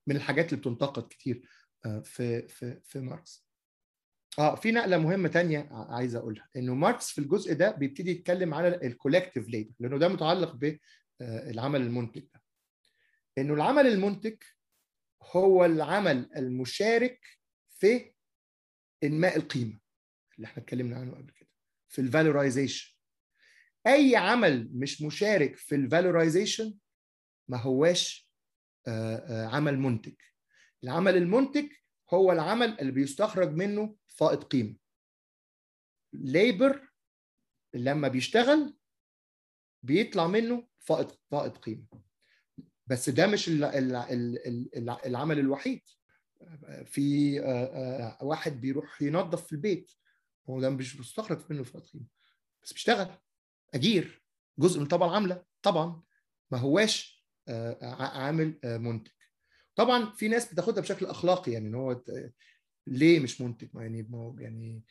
من 0.07 0.15
الحاجات 0.15 0.53
اللي 0.53 0.61
بتنتقد 0.61 1.03
كتير 1.09 1.41
في 2.03 2.47
في 2.47 2.79
في 2.83 2.99
ماركس. 2.99 3.48
آه 4.39 4.55
في 4.55 4.71
نقلة 4.71 4.97
مهمة 4.97 5.29
تانية 5.29 5.67
عايز 5.71 6.15
أقولها 6.15 6.49
إنه 6.55 6.75
ماركس 6.75 7.11
في 7.11 7.17
الجزء 7.21 7.53
ده 7.53 7.71
بيبتدي 7.71 8.11
يتكلم 8.11 8.53
على 8.53 8.67
ال 8.67 8.75
collective 8.75 9.47
labor 9.49 9.71
لأنه 9.79 9.97
ده 9.97 10.07
متعلق 10.07 10.55
بالعمل 10.55 11.81
المنتج 11.81 12.21
ده. 12.33 12.41
إنه 13.37 13.53
العمل 13.53 13.87
المنتج 13.87 14.35
هو 15.23 15.65
العمل 15.65 16.29
المشارك 16.37 17.19
في 17.79 18.11
إنماء 19.03 19.37
القيمة 19.37 19.79
اللي 20.35 20.45
إحنا 20.47 20.63
اتكلمنا 20.63 20.95
عنه 20.97 21.11
قبل 21.15 21.31
كده 21.31 21.49
في 21.89 22.01
ال 22.01 22.09
valorization 22.09 22.95
أي 23.87 24.15
عمل 24.15 24.69
مش 24.73 25.01
مشارك 25.01 25.55
في 25.57 25.75
ال 25.75 25.83
valorization 25.83 26.77
ما 27.47 27.57
هواش 27.57 28.29
عمل 29.29 29.79
منتج. 29.79 30.13
العمل 30.83 31.17
المنتج 31.17 31.65
هو 32.13 32.31
العمل 32.31 32.79
اللي 32.79 32.91
بيستخرج 32.91 33.53
منه 33.53 33.95
فائض 34.07 34.43
قيمة. 34.43 34.75
labor 36.13 36.89
لما 37.73 38.07
بيشتغل 38.07 38.77
بيطلع 39.83 40.27
منه 40.27 40.67
فائض 40.79 41.11
فائض 41.31 41.57
قيمة. 41.57 41.85
بس 42.87 43.09
ده 43.09 43.27
مش 43.27 43.49
العمل 45.05 45.39
الوحيد. 45.39 45.81
في 46.85 47.39
واحد 48.21 48.61
بيروح 48.61 49.01
ينظف 49.01 49.45
في 49.45 49.51
البيت 49.51 49.91
هو 50.49 50.61
ده 50.61 50.69
مش 50.69 50.97
بيستخرج 50.97 51.41
منه 51.49 51.63
فائض 51.63 51.85
قيمة. 51.85 52.05
بس 52.63 52.73
بيشتغل. 52.73 53.17
أجير. 53.73 54.23
جزء 54.59 54.79
من 54.79 54.85
طبعا 54.85 55.11
عامله 55.11 55.43
طبعا. 55.61 56.03
ما 56.51 56.57
هواش 56.57 57.25
عامل 57.91 58.59
منتج. 58.63 59.11
طبعا 59.79 60.11
في 60.11 60.27
ناس 60.27 60.53
بتاخدها 60.53 60.81
بشكل 60.81 61.05
أخلاقي 61.05 61.51
يعني 61.51 61.67
إن 61.67 61.75
هو 61.75 62.01
ليه 62.87 63.19
مش 63.19 63.41
منتج 63.41 63.67
يعني 63.75 64.07
يعني 64.39 64.83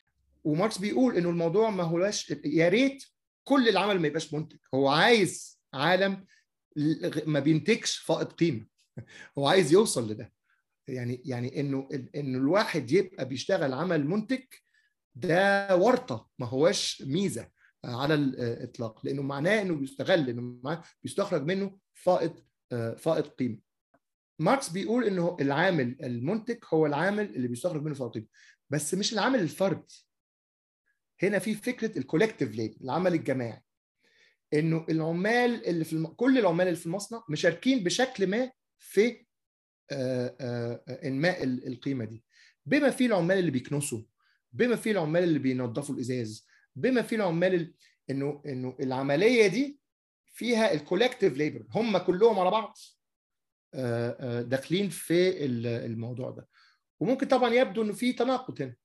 وماركس 0.43 0.77
بيقول 0.77 1.17
إنه 1.17 1.29
الموضوع 1.29 1.69
ما 1.69 1.83
هواش 1.83 2.33
يا 2.45 2.69
ريت 2.69 3.03
كل 3.43 3.69
العمل 3.69 3.99
ما 3.99 4.07
يبقاش 4.07 4.33
منتج 4.33 4.57
هو 4.73 4.87
عايز 4.89 5.59
عالم 5.73 6.25
ما 7.25 7.39
بينتجش 7.39 7.97
فائض 7.97 8.27
قيمة. 8.27 8.65
هو 9.37 9.47
عايز 9.47 9.73
يوصل 9.73 10.11
لده. 10.11 10.33
يعني 10.87 11.21
يعني 11.25 11.59
إنه 11.59 11.89
إنه 12.15 12.37
الواحد 12.37 12.91
يبقى 12.91 13.25
بيشتغل 13.25 13.73
عمل 13.73 14.07
منتج 14.07 14.43
ده 15.15 15.75
ورطة 15.75 16.29
ما 16.39 16.45
هواش 16.45 17.03
ميزة 17.05 17.49
على 17.85 18.13
الاطلاق 18.13 19.05
لأنه 19.05 19.21
معناه 19.21 19.61
إنه 19.61 19.75
بيستغل 19.75 20.29
إنه 20.29 20.81
بيستخرج 21.03 21.43
منه 21.43 21.77
فائض 21.93 22.39
فائض 22.97 23.27
قيمة. 23.27 23.68
ماركس 24.39 24.69
بيقول 24.69 25.03
إنه 25.03 25.37
العامل 25.41 25.95
المنتج 26.03 26.57
هو 26.73 26.85
العامل 26.85 27.35
اللي 27.35 27.47
بيستخرج 27.47 27.81
منه 27.83 28.09
قيمه 28.09 28.25
بس 28.69 28.93
مش 28.93 29.13
العامل 29.13 29.39
الفردي 29.39 30.05
هنا 31.23 31.39
في 31.39 31.55
فكرة 31.55 31.97
ال 31.97 32.02
collective 32.02 32.55
labor 32.55 32.75
العمل 32.81 33.13
الجماعي. 33.13 33.63
إنه 34.53 34.85
العمال 34.89 35.65
اللي 35.67 35.83
في 35.85 35.93
الم... 35.93 36.07
كل 36.07 36.37
العمال 36.37 36.67
اللي 36.67 36.79
في 36.79 36.85
المصنع 36.85 37.23
مشاركين 37.29 37.83
بشكل 37.83 38.27
ما 38.27 38.51
في 38.77 39.25
آآ 39.91 40.35
آآ 40.41 40.99
إنماء 41.07 41.43
القيمة 41.43 42.05
دي. 42.05 42.23
بما 42.65 42.89
فيه 42.89 43.05
العمال 43.05 43.37
اللي 43.37 43.51
بيكنسوا 43.51 44.01
بما 44.53 44.75
فيه 44.75 44.91
العمال 44.91 45.23
اللي 45.23 45.39
بينظفوا 45.39 45.95
الإزاز 45.95 46.47
بما 46.75 47.01
فيه 47.01 47.15
العمال 47.15 47.53
اللي... 47.53 47.73
إنه 48.09 48.41
إنه 48.45 48.77
العملية 48.79 49.47
دي 49.47 49.79
فيها 50.25 50.73
ال 50.73 50.79
collective 50.79 51.37
labor 51.37 51.65
هم 51.71 51.97
كلهم 51.97 52.39
على 52.39 52.51
بعض. 52.51 52.77
داخلين 54.43 54.89
في 54.89 55.45
الموضوع 55.85 56.29
ده. 56.31 56.47
وممكن 56.99 57.27
طبعا 57.27 57.53
يبدو 57.53 57.81
إنه 57.81 57.93
في 57.93 58.13
تناقض 58.13 58.61
هنا 58.61 58.75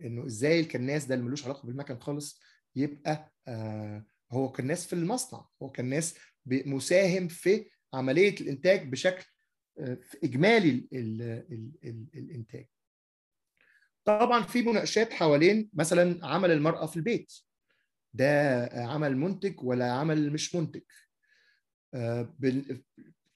إنه 0.00 0.26
إزاي 0.26 0.60
الكناس 0.60 1.04
ده 1.04 1.14
اللي 1.14 1.26
ملوش 1.26 1.44
علاقة 1.44 1.66
بالمكن 1.66 1.98
خالص 1.98 2.40
يبقى 2.76 3.32
هو 4.32 4.52
كناس 4.52 4.86
في 4.86 4.92
المصنع 4.92 5.48
هو 5.62 5.70
كناس 5.72 6.18
مساهم 6.46 7.28
في 7.28 7.70
عملية 7.94 8.34
الإنتاج 8.40 8.88
بشكل 8.88 9.26
إجمالي 10.24 10.70
ال 10.70 10.88
ال 10.92 11.22
ال 11.52 11.72
ال 11.84 12.06
الإنتاج. 12.14 12.66
طبعا 14.04 14.42
في 14.42 14.62
مناقشات 14.62 15.12
حوالين 15.12 15.70
مثلا 15.72 16.26
عمل 16.26 16.50
المرأة 16.50 16.86
في 16.86 16.96
البيت. 16.96 17.32
ده 18.14 18.64
عمل 18.74 19.16
منتج 19.16 19.62
ولا 19.62 19.92
عمل 19.92 20.32
مش 20.32 20.54
منتج؟ 20.54 20.82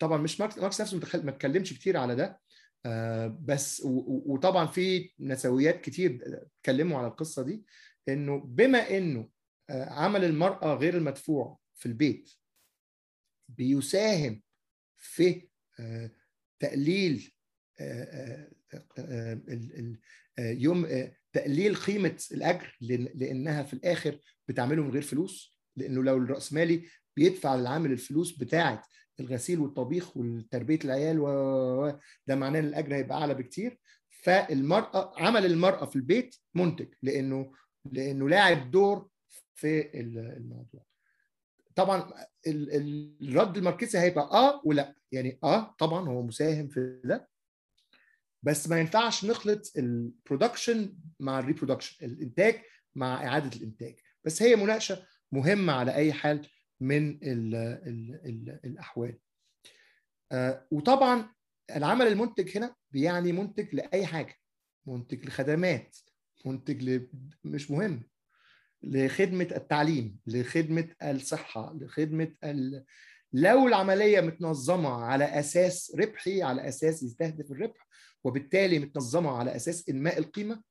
طبعا 0.01 0.19
مش 0.19 0.41
ماركس 0.41 0.59
ماركس 0.59 0.81
نفسه 0.81 1.01
ما 1.25 1.31
اتكلمش 1.31 1.73
كتير 1.73 1.97
على 1.97 2.15
ده. 2.17 2.41
بس 3.41 3.83
وطبعا 4.27 4.67
في 4.67 5.13
نسويات 5.21 5.81
كتير 5.81 6.21
اتكلموا 6.59 6.99
على 6.99 7.07
القصة 7.07 7.43
دي 7.43 7.65
إنه 8.09 8.41
بما 8.41 8.99
إنه 8.99 9.29
عمل 9.71 10.25
المرأة 10.25 10.75
غير 10.75 10.97
المدفوع 10.97 11.59
في 11.75 11.87
البيت 11.87 12.31
بيساهم 13.49 14.43
في 14.97 15.49
تقليل 16.61 17.33
يوم 20.39 20.87
تقليل 21.33 21.77
قيمة 21.77 22.17
الأجر 22.33 22.77
لأنها 23.15 23.63
في 23.63 23.73
الآخر 23.75 24.19
بتعمله 24.49 24.83
من 24.83 24.91
غير 24.91 25.03
فلوس. 25.03 25.59
لأنه 25.77 26.03
لو 26.03 26.17
الرأسمالي 26.17 26.87
بيدفع 27.17 27.55
للعامل 27.55 27.93
الفلوس 27.93 28.39
بتاعه 28.39 28.83
الغسيل 29.21 29.61
والطبيخ 29.61 30.17
وتربيه 30.17 30.79
العيال 30.85 31.21
و 31.21 31.99
ده 32.27 32.35
معناه 32.37 32.61
إن 32.61 32.65
الأجر 32.65 32.95
هيبقى 32.95 33.19
أعلى 33.19 33.35
بكتير. 33.35 33.79
فالمرأة 34.23 35.13
عمل 35.23 35.47
المرأة 35.47 35.85
في 35.87 35.97
البيت 35.97 36.37
منتج 36.55 36.89
لأنه 37.03 37.53
لأنه 37.93 38.29
لاعب 38.29 38.71
دور 38.71 39.09
في 39.55 40.01
الموضوع. 40.01 40.85
طبعا 41.75 42.13
الرد 42.47 43.57
الماركسي 43.57 43.99
هيبقى 43.99 44.25
آه 44.25 44.63
ولا 44.65 44.95
يعني 45.13 45.39
آه 45.45 45.75
طبعا 45.79 46.09
هو 46.09 46.23
مساهم 46.23 46.69
في 46.69 47.01
ده. 47.05 47.29
بس 48.43 48.69
ما 48.69 48.81
ينفعش 48.81 49.25
نخلط 49.25 49.73
ال 49.77 49.88
production 49.88 50.97
مع 51.21 51.39
ال 51.39 51.44
reproduction 51.44 52.07
الإنتاج 52.07 52.61
مع 52.95 53.27
إعادة 53.27 53.57
الإنتاج. 53.57 53.95
بس 54.25 54.43
هي 54.43 54.57
مناقشة 54.57 55.07
مهمة 55.33 55.73
على 55.73 55.95
أي 55.95 56.13
حال. 56.13 56.47
من 56.81 57.11
ال 57.23 57.55
ال 57.55 58.21
ال 58.25 58.61
الأحوال. 58.65 59.19
آه 60.33 60.67
وطبعا 60.71 61.35
العمل 61.77 62.07
المنتج 62.07 62.57
هنا 62.57 62.75
بيعني 62.91 63.33
منتج 63.33 63.75
لأي 63.75 64.07
حاجة. 64.07 64.35
منتج 64.87 65.27
لخدمات 65.27 65.97
منتج 66.45 66.83
ل... 66.89 67.09
مش 67.45 67.71
مهم. 67.71 68.03
لخدمة 68.83 69.49
التعليم 69.57 70.19
لخدمة 70.27 70.89
الصحة 71.03 71.75
لخدمة 71.75 72.35
ال... 72.45 72.85
لو 73.33 73.69
العملية 73.69 74.21
متنظمة 74.21 75.05
على 75.05 75.25
أساس 75.25 75.97
ربحي 75.99 76.43
على 76.43 76.69
أساس 76.69 77.03
يستهدف 77.03 77.51
الربح 77.53 77.89
وبالتالي 78.25 78.79
متنظمة 78.79 79.31
على 79.31 79.57
أساس 79.57 79.89
إنماء 79.89 80.19
القيمة 80.19 80.63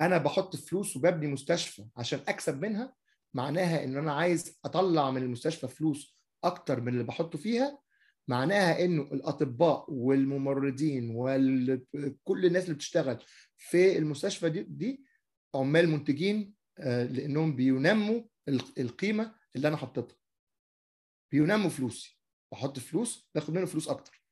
أنا 0.00 0.18
بحط 0.18 0.56
فلوس 0.56 0.96
وببني 0.96 1.26
مستشفى 1.26 1.84
عشان 1.96 2.20
أكسب 2.28 2.62
منها 2.62 2.94
معناها 3.34 3.84
إن 3.84 3.96
أنا 3.96 4.12
عايز 4.12 4.58
أطلع 4.64 5.10
من 5.10 5.22
المستشفى 5.22 5.68
فلوس 5.68 6.18
أكتر 6.44 6.80
من 6.80 6.88
اللي 6.92 7.04
بحطه 7.04 7.38
فيها 7.38 7.78
معناها 8.28 8.84
إنه 8.84 9.02
الأطباء 9.02 9.84
والممرضين 9.92 11.12
وكل 11.14 12.46
الناس 12.46 12.64
اللي 12.64 12.74
بتشتغل 12.74 13.18
في 13.56 13.98
المستشفى 13.98 14.50
دي, 14.50 14.62
دي 14.62 15.04
عمال 15.54 15.88
منتجين 15.88 16.54
لأنهم 16.84 17.56
بينموا 17.56 18.22
القيمة 18.78 19.34
اللي 19.56 19.68
أنا 19.68 19.76
حطيتها. 19.76 20.16
بينموا 21.32 21.70
فلوسي. 21.70 22.18
بحط 22.52 22.78
فلوس 22.78 23.30
باخد 23.34 23.54
منه 23.54 23.66
فلوس 23.66 23.88
أكتر. 23.88 24.24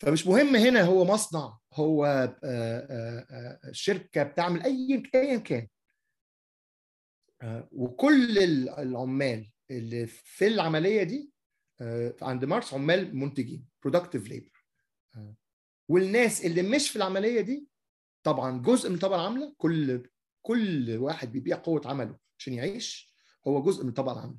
فمش 0.00 0.26
مهم 0.26 0.56
هنا 0.56 0.82
هو 0.82 1.04
مصنع 1.04 1.58
هو 1.74 2.28
شركة 3.72 4.22
بتعمل 4.22 4.62
اي 4.62 5.02
ايا 5.14 5.38
كان. 5.38 5.68
وكل 7.72 8.38
العمال 8.78 9.50
اللي 9.70 10.06
في 10.06 10.46
العملية 10.46 11.02
دي 11.02 11.30
عند 12.22 12.44
ماركس 12.44 12.74
عمال 12.74 13.16
منتجين 13.16 13.66
productive 13.88 14.28
labor. 14.28 14.52
والناس 15.88 16.44
اللي 16.44 16.62
مش 16.62 16.90
في 16.90 16.96
العملية 16.96 17.40
دي 17.40 17.66
طبعا 18.22 18.62
جزء 18.62 18.90
من 18.90 18.98
طبقة 18.98 19.16
العامله 19.20 19.54
كل 19.58 20.08
كل 20.42 20.96
واحد 20.96 21.32
بيبيع 21.32 21.56
قوة 21.56 21.82
عمله 21.84 22.18
عشان 22.38 22.54
يعيش 22.54 23.14
هو 23.46 23.62
جزء 23.62 23.84
من 23.84 23.92
طبقة 23.92 24.12
العامله 24.12 24.38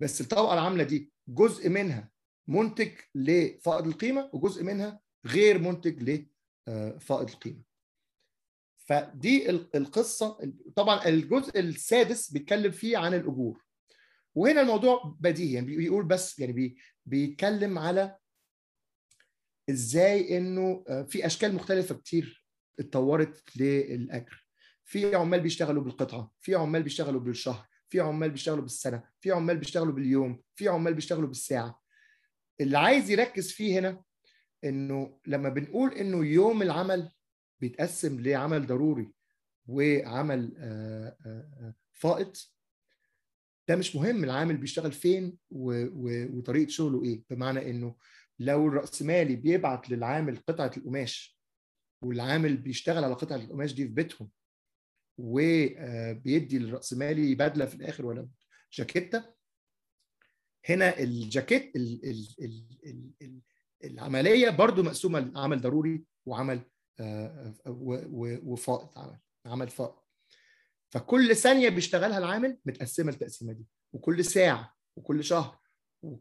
بس 0.00 0.20
الطبقة 0.20 0.54
العاملة 0.54 0.84
دي 0.84 1.12
جزء 1.28 1.68
منها 1.68 2.10
منتج 2.48 2.92
لفائض 3.14 3.86
القيمة 3.86 4.30
وجزء 4.32 4.64
منها 4.64 5.00
غير 5.26 5.58
منتج 5.58 6.02
لفائض 6.68 7.28
القيمة. 7.30 7.62
فدي 8.88 9.50
القصة 9.50 10.52
طبعا 10.76 11.08
الجزء 11.08 11.60
السادس 11.60 12.30
بيتكلم 12.30 12.70
فيه 12.70 12.98
عن 12.98 13.14
الأجور. 13.14 13.64
وهنا 14.34 14.60
الموضوع 14.60 15.16
بديهي 15.20 15.52
يعني 15.52 15.76
بيقول 15.76 16.04
بس 16.04 16.38
يعني 16.38 16.52
بي 16.52 16.76
بيتكلم 17.06 17.78
على 17.78 18.16
إزاي 19.70 20.38
إنه 20.38 20.84
في 21.08 21.26
أشكال 21.26 21.54
مختلفة 21.54 21.94
كتير 21.94 22.46
اتطورت 22.78 23.56
للأجر. 23.56 24.48
في 24.84 25.14
عمال 25.14 25.40
بيشتغلوا 25.40 25.82
بالقطعة 25.82 26.32
في 26.40 26.54
عمال 26.54 26.82
بيشتغلوا 26.82 27.20
بالشهر 27.20 27.66
في 27.88 28.00
عمال 28.00 28.30
بيشتغلوا 28.30 28.62
بالسنة 28.62 29.02
في 29.20 29.30
عمال 29.30 29.56
بيشتغلوا 29.56 29.92
باليوم 29.92 30.42
في 30.54 30.68
عمال 30.68 30.94
بيشتغلوا 30.94 31.28
بالساعة. 31.28 31.82
اللي 32.60 32.78
عايز 32.78 33.10
يركز 33.10 33.52
فيه 33.52 33.78
هنا 33.78 34.02
إنه 34.64 35.20
لما 35.26 35.48
بنقول 35.48 35.94
إنه 35.94 36.26
يوم 36.26 36.62
العمل 36.62 37.10
بيتقسم 37.60 38.20
لعمل 38.20 38.66
ضروري 38.66 39.12
وعمل 39.66 40.52
فائض 41.92 42.36
ده 43.68 43.76
مش 43.76 43.96
مهم 43.96 44.24
العامل 44.24 44.56
بيشتغل 44.56 44.92
فين. 44.92 45.38
وطريقة 45.50 46.68
شغله 46.68 47.04
إيه 47.04 47.22
بمعنى 47.30 47.70
إنه 47.70 47.96
لو 48.38 48.68
الراسمالي 48.68 49.36
بيبعت 49.36 49.90
للعامل 49.90 50.36
قطعة 50.36 50.70
القماش 50.76 51.38
والعامل 52.02 52.56
بيشتغل 52.56 53.04
على 53.04 53.14
قطعة 53.14 53.36
القماش 53.36 53.72
دي 53.72 53.86
في 53.86 53.92
بيتهم 53.92 54.30
وبيدي 55.18 56.58
للراسمالي 56.58 57.34
بدلة 57.34 57.66
في 57.66 57.74
الآخر 57.74 58.06
ولا 58.06 58.28
جاكيتة 58.72 59.24
هنا 60.68 60.98
الجاكيت 60.98 61.76
ال 61.76 62.04
ال 62.04 62.26
ال 62.40 62.64
ال 62.86 63.10
ال 63.22 63.40
العملية 63.84 64.50
برضو 64.50 64.82
مقسومة 64.82 65.20
لعمل 65.20 65.60
ضروري 65.60 66.04
وعمل 66.26 66.60
وفائض 67.66 68.88
عمل 68.98 69.18
عمل 69.46 69.68
فائض. 69.68 69.94
فكل 70.90 71.36
ثانية 71.36 71.68
بيشتغلها 71.68 72.18
العامل 72.18 72.58
متقسمة 72.64 73.12
التقسيمة 73.12 73.52
دي 73.52 73.66
وكل 73.92 74.24
ساعة 74.24 74.74
وكل 74.96 75.24
شهر 75.24 75.58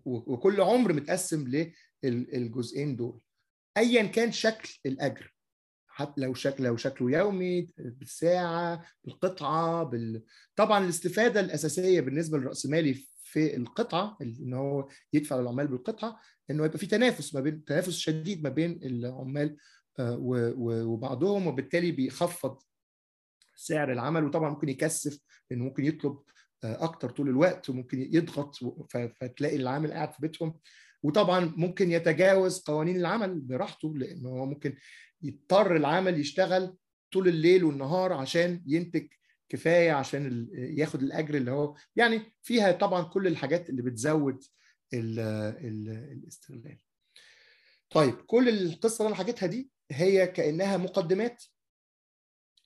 وكل 0.05 0.61
عمر 0.61 0.93
متقسم 0.93 1.67
للجزئين 2.03 2.95
دول. 2.95 3.21
ايا 3.77 4.03
كان 4.03 4.31
شكل 4.31 4.79
الأجر. 4.85 5.33
حتى 5.87 6.21
لو 6.21 6.33
شكل 6.33 6.63
لو 6.63 6.77
شكله 6.77 7.17
يومي 7.17 7.67
بالساعة 7.77 8.85
بالقطعة 9.03 9.83
بال... 9.83 10.23
طبعا 10.55 10.83
الاستفادة 10.83 11.39
الأساسية 11.39 12.01
بالنسبة 12.01 12.37
للرأسمالي 12.37 13.07
في 13.23 13.55
القطعة 13.55 14.17
إن 14.21 14.53
هو 14.53 14.89
يدفع 15.13 15.39
للعمال 15.39 15.67
بالقطعة 15.67 16.19
انه 16.51 16.65
يبقى 16.65 16.77
في 16.77 16.85
تنافس 16.85 17.35
ما 17.35 17.41
بين 17.41 17.65
تنافس 17.65 17.97
شديد 17.97 18.43
ما 18.43 18.49
بين 18.49 18.79
العمال 18.83 19.57
وبعضهم 19.99 21.47
وبالتالي 21.47 21.91
بيخفض 21.91 22.57
سعر 23.55 23.91
العمل 23.91 24.23
وطبعا 24.25 24.49
ممكن 24.49 24.69
يكثف 24.69 25.19
لأنه 25.51 25.63
ممكن 25.63 25.85
يطلب 25.85 26.19
أكتر 26.63 27.09
طول 27.09 27.29
الوقت 27.29 27.69
وممكن 27.69 28.01
يضغط 28.13 28.55
فتلاقي 28.89 29.55
العامل 29.55 29.91
قاعد 29.93 30.11
في 30.13 30.17
بيتهم 30.21 30.59
وطبعا 31.03 31.53
ممكن 31.57 31.91
يتجاوز 31.91 32.59
قوانين 32.59 32.95
العمل 32.95 33.41
براحته 33.41 33.97
لأنه 33.97 34.29
هو 34.29 34.45
ممكن 34.45 34.77
يضطر 35.21 35.75
العامل 35.75 36.19
يشتغل 36.19 36.77
طول 37.11 37.27
الليل 37.27 37.63
والنهار 37.63 38.13
عشان 38.13 38.63
ينتج 38.65 39.07
كفاية 39.49 39.91
عشان 39.91 40.47
ياخد 40.53 41.03
الأجر 41.03 41.35
اللي 41.35 41.51
هو 41.51 41.75
يعني 41.95 42.21
فيها 42.41 42.71
طبعا 42.71 43.03
كل 43.03 43.27
الحاجات 43.27 43.69
اللي 43.69 43.81
بتزود 43.81 44.43
ال 44.93 45.19
ال 45.19 45.89
الاستغلال. 45.89 46.77
طيب 47.89 48.13
كل 48.13 48.49
القصة 48.49 49.01
اللي 49.05 49.07
أنا 49.15 49.23
حكيتها 49.23 49.47
دي 49.47 49.69
هي 49.91 50.27
كأنها 50.27 50.77
مقدمات 50.77 51.43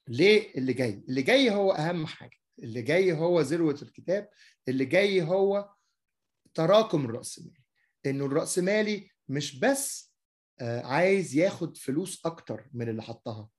للي 0.07 0.73
جاي، 0.73 1.03
اللي 1.09 1.21
جاي 1.21 1.51
هو 1.51 1.71
أهم 1.71 2.05
حاجة، 2.05 2.37
اللي 2.59 2.81
جاي 2.81 3.13
هو 3.13 3.41
ذروة 3.41 3.79
الكتاب، 3.81 4.29
اللي 4.67 4.85
جاي 4.85 5.21
هو 5.21 5.69
تراكم 6.53 7.05
الرأسمالي. 7.05 7.61
إنه 8.05 8.25
الرأسمالي 8.25 9.09
مش 9.29 9.59
بس 9.59 10.13
عايز 10.61 11.35
ياخد 11.35 11.77
فلوس 11.77 12.25
أكتر 12.25 12.69
من 12.73 12.89
اللي 12.89 13.01
حطها. 13.03 13.49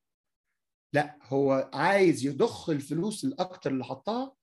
لا 0.92 1.18
هو 1.22 1.70
عايز 1.74 2.26
يضخ 2.26 2.70
الفلوس 2.70 3.24
الأكتر 3.24 3.70
اللي 3.70 3.84
حطها 3.84 4.34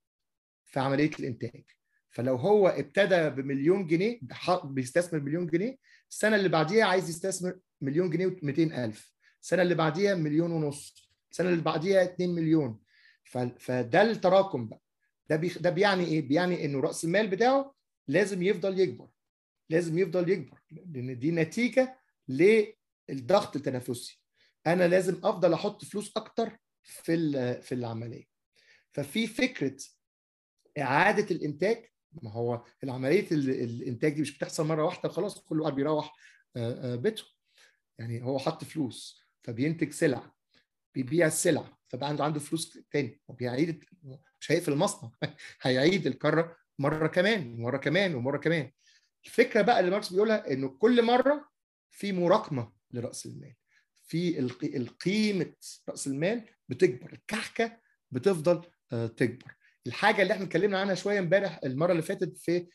في 0.65 0.79
عملية 0.79 1.11
الإنتاج. 1.19 1.63
فلو 2.09 2.35
هو 2.35 2.67
ابتدى 2.67 3.29
بمليون 3.29 3.87
جنيه 3.87 4.19
بيستثمر 4.63 5.19
مليون 5.19 5.47
جنيه 5.47 5.77
السنة 6.09 6.35
اللي 6.35 6.49
بعديها 6.49 6.85
عايز 6.85 7.09
يستثمر 7.09 7.59
مليون 7.81 8.09
جنيه 8.09 8.27
و200 8.27 8.59
ألف. 8.79 9.13
السنة 9.41 9.61
اللي 9.61 9.75
بعديها 9.75 10.15
مليون 10.15 10.51
ونص. 10.51 11.09
السنة 11.31 11.49
اللي 11.49 11.61
بعديها 11.61 12.03
2 12.03 12.29
مليون. 12.29 12.79
فده 13.59 14.01
التراكم 14.01 14.67
بقى. 14.67 14.81
ده 15.29 15.35
بي... 15.35 15.47
ده 15.47 15.69
بيعني 15.69 16.05
إيه؟ 16.05 16.27
بيعني 16.27 16.65
إنه 16.65 16.79
رأس 16.79 17.03
المال 17.05 17.27
بتاعه 17.27 17.75
لازم 18.07 18.43
يفضل 18.43 18.79
يكبر. 18.79 19.09
لازم 19.69 19.97
يفضل 19.97 20.29
يكبر. 20.29 20.59
لأن 20.71 21.19
دي 21.19 21.31
نتيجة 21.31 21.99
للضغط 22.27 23.55
التنافسي. 23.55 24.21
أنا 24.67 24.87
لازم 24.87 25.21
أفضل 25.23 25.53
أحط 25.53 25.85
فلوس 25.85 26.17
أكتر 26.17 26.57
في 26.83 27.61
في 27.61 27.75
العملية. 27.75 28.25
ففي 28.91 29.27
فكرة 29.27 29.77
إعادة 30.79 31.35
الإنتاج. 31.35 31.85
ما 32.23 32.31
هو 32.31 32.63
العملية 32.83 33.27
الإنتاج 33.31 34.13
دي 34.13 34.21
مش 34.21 34.37
بتحصل 34.37 34.67
مرة 34.67 34.83
واحدة 34.83 35.09
خلاص 35.09 35.39
كل 35.39 35.61
واحد 35.61 35.75
بيروح 35.75 36.13
بيته. 36.83 37.23
يعني 37.99 38.23
هو 38.23 38.39
حط 38.39 38.63
فلوس 38.63 39.23
فبينتج 39.43 39.91
سلع 39.91 40.31
بيبيع 40.95 41.27
السلع 41.27 41.77
فبقى 41.89 42.09
عنده 42.09 42.23
عنده 42.23 42.39
فلوس 42.39 42.79
تاني 42.91 43.21
وبيعيد 43.27 43.85
مش 44.39 44.51
هيقفل 44.51 44.71
المصنع 44.73 45.11
هيعيد 45.61 46.07
الكره 46.07 46.57
مرة 46.79 47.07
كمان 47.07 47.53
ومرة 47.53 47.77
كمان 47.77 48.15
ومرة 48.15 48.37
كمان. 48.37 48.71
الفكرة 49.25 49.61
بقى 49.61 49.79
اللي 49.79 49.91
ماركس 49.91 50.13
بيقولها 50.13 50.53
إنه 50.53 50.67
كل 50.69 51.01
مرة 51.03 51.49
في 51.91 52.11
مراكمة 52.11 52.71
لرأس 52.91 53.25
المال 53.25 53.55
في 54.03 54.39
القيمة 54.63 55.53
رأس 55.89 56.07
المال 56.07 56.49
بتكبر 56.69 57.13
الكحكة 57.13 57.79
بتفضل 58.11 58.61
تكبر. 59.17 59.55
الحاجة 59.87 60.21
اللي 60.21 60.33
إحنا 60.33 60.45
اتكلمنا 60.45 60.79
عنها 60.79 60.95
شوية 60.95 61.19
امبارح 61.19 61.59
المرة 61.63 61.91
اللي 61.91 62.01
فاتت 62.03 62.37
في 62.37 62.67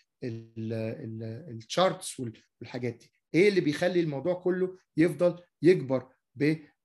ال 1.50 1.60
charts 1.60 2.20
والحاجات 2.60 2.94
دي. 2.94 3.12
إيه 3.34 3.48
اللي 3.48 3.60
بيخلي 3.60 4.00
الموضوع 4.00 4.34
كله 4.34 4.78
يفضل 4.96 5.42
يكبر 5.62 6.08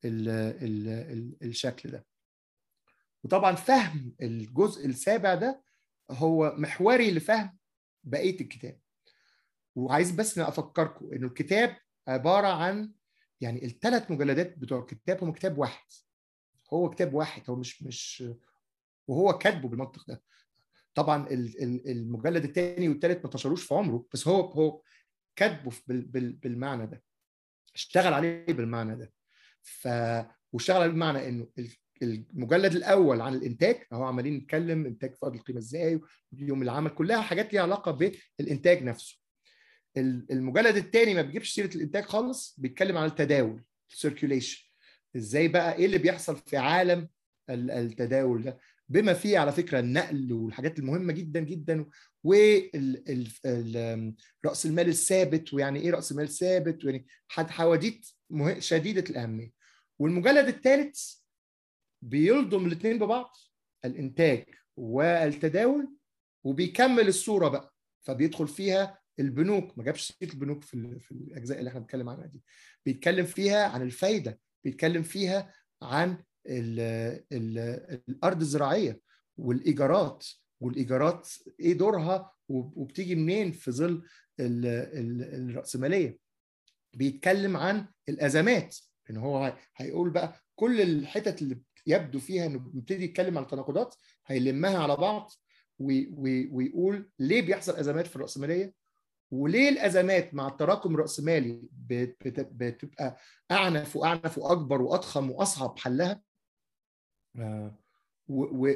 بالشكل 0.02 1.89
ده؟ 1.91 2.06
وطبعا 3.24 3.56
فهم 3.56 4.16
الجزء 4.22 4.86
السابع 4.86 5.36
ده 5.36 5.64
هو 6.12 6.56
محوري 6.58 7.12
لفهم 7.12 7.58
بقية 8.04 8.41
الكتاب. 8.41 8.80
وعايز 9.76 10.12
بس 10.12 10.39
أفكركم 10.39 11.14
إنه 11.14 11.28
الكتاب 11.28 11.78
عبارة 12.08 12.47
عن 12.47 12.91
يعني 13.41 13.66
الثلاث 13.66 14.12
مجلدات 14.12 14.58
بتوع 14.58 14.80
الكتاب 14.80 15.24
هم 15.24 15.32
كتاب 15.32 15.58
واحد. 15.58 15.86
هو 16.74 16.89
كتاب 16.89 17.14
واحد 17.14 17.43
هو 17.50 17.56
مش 17.56 17.84
مش 17.84 18.24
وهو 19.08 19.38
كاتبه 19.38 19.70
بالمنطق 19.70 20.08
ده. 20.08 20.24
طبعا 20.95 21.28
المجلد 21.32 22.43
الثاني 22.43 22.89
والثالث 22.89 23.18
ما 23.18 23.26
انتشروش 23.26 23.64
في 23.64 23.74
عمره 23.74 24.06
بس 24.14 24.28
هو 24.28 24.41
هو 24.41 24.82
كاتبه 25.36 25.71
بالمعنى 26.41 26.86
ده 26.88 27.03
اشتغل 27.75 28.13
عليه 28.13 28.45
بالمعنى 28.45 28.95
ده. 28.95 29.13
ف 29.61 29.88
واشتغل 30.53 30.82
عليه 30.82 30.91
بمعنى 30.91 31.27
إنه 31.27 31.47
المجلد 32.01 32.75
الأول 32.75 33.21
عن 33.21 33.34
الإنتاج 33.34 33.84
أهو 33.93 34.03
عمالين 34.03 34.34
نتكلم 34.38 34.86
إنتاج 34.86 35.15
فائض 35.15 35.34
القيمة 35.36 35.59
إزاي 35.59 35.99
يوم 36.34 36.61
العمل 36.63 36.89
كلها 36.91 37.21
حاجات 37.21 37.53
ليها 37.53 37.61
علاقة 37.61 37.91
بالإنتاج 38.39 38.84
نفسه. 38.84 39.19
المجلد 39.97 40.75
الثاني 40.75 41.13
ما 41.13 41.21
بيجيبش 41.21 41.53
سيرة 41.53 41.75
الإنتاج 41.75 42.03
خالص 42.03 42.55
بيتكلم 42.59 42.97
عن 42.97 43.05
التداول 43.05 43.63
السيركيوليشن 43.91 44.65
إزاي 45.15 45.47
بقى 45.47 45.75
إيه 45.75 45.86
اللي 45.86 45.97
بيحصل 45.97 46.38
في 46.38 46.57
عالم 46.57 47.09
التداول 47.49 48.43
ده؟ 48.43 48.59
بما 48.90 49.14
فيه 49.14 49.38
على 49.40 49.52
فكرة 49.52 49.80
النقل 49.80 50.34
والحاجات 50.34 50.80
المهمة 50.80 51.14
جدا 51.14 51.40
جدا 51.40 51.86
ورأس 52.24 52.66
المال 54.66 54.88
الثابت 54.88 55.54
ويعني 55.54 55.80
إيه 55.80 55.92
رأس 55.92 56.14
مال 56.14 56.30
ثابت؟ 56.30 56.84
يعني 56.84 57.06
حواديت 57.30 58.08
شديدة 58.60 59.04
الأهمية. 59.10 59.52
والمجلد 60.00 60.48
الثالث 60.48 61.14
بيلضم 62.02 62.66
الاثنين 62.66 63.00
ببعض 63.00 63.36
الإنتاج 63.86 64.46
والتداول 64.78 65.94
وبيكمل 66.44 67.08
الصورة 67.08 67.48
بقى. 67.50 67.74
فبيدخل 68.02 68.48
فيها 68.48 69.00
البنوك 69.20 69.78
ما 69.78 69.84
جابش 69.84 70.14
سيرة 70.20 70.34
البنوك 70.34 70.64
في, 70.64 71.00
في 71.00 71.12
الأجزاء 71.12 71.60
اللي 71.60 71.70
إحنا 71.70 71.80
بنتكلم 71.80 72.10
عنها 72.10 72.26
دي. 72.26 72.44
بيتكلم 72.86 73.26
فيها 73.26 73.68
عن 73.68 73.82
الفايدة 73.82 74.40
بيتكلم 74.64 75.04
فيها 75.04 75.54
عن 75.82 76.24
ال 76.50 76.80
ال 77.32 77.58
الأرض 78.10 78.39
الزراعيه 78.41 79.02
والإيجارات 79.38 80.28
والإيجارات 80.60 81.30
إيه 81.60 81.74
دورها 81.74 82.32
وبتيجي 82.50 83.16
منين 83.16 83.52
في 83.52 83.72
ظل 83.72 84.04
الرأسمالية. 84.39 86.20
بيتكلم 86.93 87.58
عن 87.58 87.88
الأزمات 88.10 88.78
إن 89.10 89.18
هو 89.18 89.58
هيقول 89.76 90.10
بقى 90.10 90.36
كل 90.56 90.82
الحتت 90.82 91.41
اللي 91.41 91.62
يبدو 91.88 92.20
فيها 92.20 92.45
إنه 92.45 92.60
بيبتدي 92.60 93.04
يتكلم 93.04 93.38
عن 93.38 93.43
التناقضات 93.43 93.95
هيلمها 94.26 94.78
على 94.78 94.95
بعض 94.95 95.32
ويقول 95.80 97.10
ليه 97.20 97.41
بيحصل 97.41 97.76
أزمات 97.76 98.08
في 98.08 98.16
الرأسمالية 98.16 98.74
وليه 99.32 99.70
الأزمات 99.70 100.34
مع 100.34 100.47
التراكم 100.47 100.95
الرأسمالي 100.95 101.62
بتبقى 101.82 103.18
أعنف 103.52 103.95
وأعنف 103.95 104.38
وأكبر 104.38 104.82
وأضخم 104.82 105.32
وأصعب 105.32 105.80
حلها. 105.80 106.22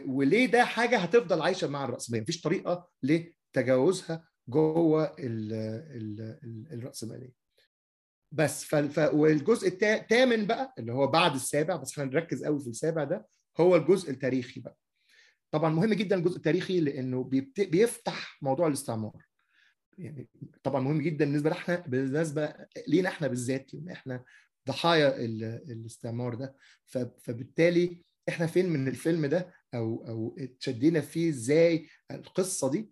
وليه 0.07 0.45
ده 0.45 0.65
حاجة 0.65 0.97
هتفضل 0.97 1.41
عايشة 1.41 1.67
مع 1.67 1.85
الرأسمالية؟ 1.85 2.21
مفيش 2.23 2.41
طريقة 2.41 2.89
لتجاوزها 3.03 4.27
جوه 4.47 5.15
الرأسمالية. 6.71 7.33
بس 8.31 8.65
ف... 8.65 8.97
والجزء 9.13 9.67
الثامن 9.67 10.45
بقى 10.45 10.73
اللي 10.79 10.93
هو 10.93 11.07
بعد 11.07 11.35
السابع 11.35 11.75
بس 11.75 11.91
إحنا 11.91 12.03
نركز 12.05 12.43
قوي 12.43 12.59
في 12.59 12.67
السابع 12.69 13.03
ده 13.03 13.27
هو 13.59 13.75
الجزء 13.75 14.11
التاريخي 14.11 14.61
بقى. 14.61 14.77
طبعا 15.51 15.69
مهم 15.69 15.93
جدا 15.93 16.15
الجزء 16.15 16.37
التاريخي 16.37 16.79
لأنه 16.79 17.23
بيفتح 17.57 18.37
موضوع 18.41 18.67
الاستعمار. 18.67 19.25
يعني 19.97 20.29
طبعا 20.63 20.81
مهم 20.81 21.01
جدا 21.01 21.25
بالنسبة 21.25 21.49
لنا 21.67 21.83
بالنسبة 21.87 22.55
لينا 22.87 23.09
إحنا 23.09 23.27
بالذات 23.27 23.73
لأن 23.73 23.89
إحنا 23.89 24.23
ضحايا 24.67 25.25
الاستعمار 25.71 26.35
ده. 26.35 26.55
فبالتالي 27.19 28.03
إحنا 28.30 28.47
فين 28.47 28.69
من 28.69 28.88
الفيلم 28.88 29.26
ده؟ 29.26 29.53
أو 29.74 30.07
أو 30.07 30.36
اتشدينا 30.39 31.01
فيه 31.01 31.30
إزاي 31.30 31.88
القصة 32.11 32.71
دي؟ 32.71 32.91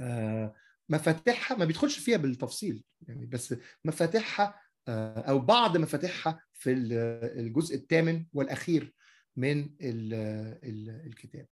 آه 0.00 0.54
مفاتيحها 0.88 1.56
ما 1.56 1.64
بيدخلش 1.64 1.98
فيها 1.98 2.16
بالتفصيل 2.16 2.84
يعني 3.08 3.26
بس 3.26 3.54
مفاتيحها 3.84 4.60
آه 4.88 5.18
أو 5.20 5.38
بعض 5.38 5.76
مفاتيحها 5.76 6.40
في 6.52 6.72
الجزء 6.72 7.76
الثامن 7.76 8.26
والأخير 8.32 8.94
من 9.36 9.70
الكتاب. 11.06 11.40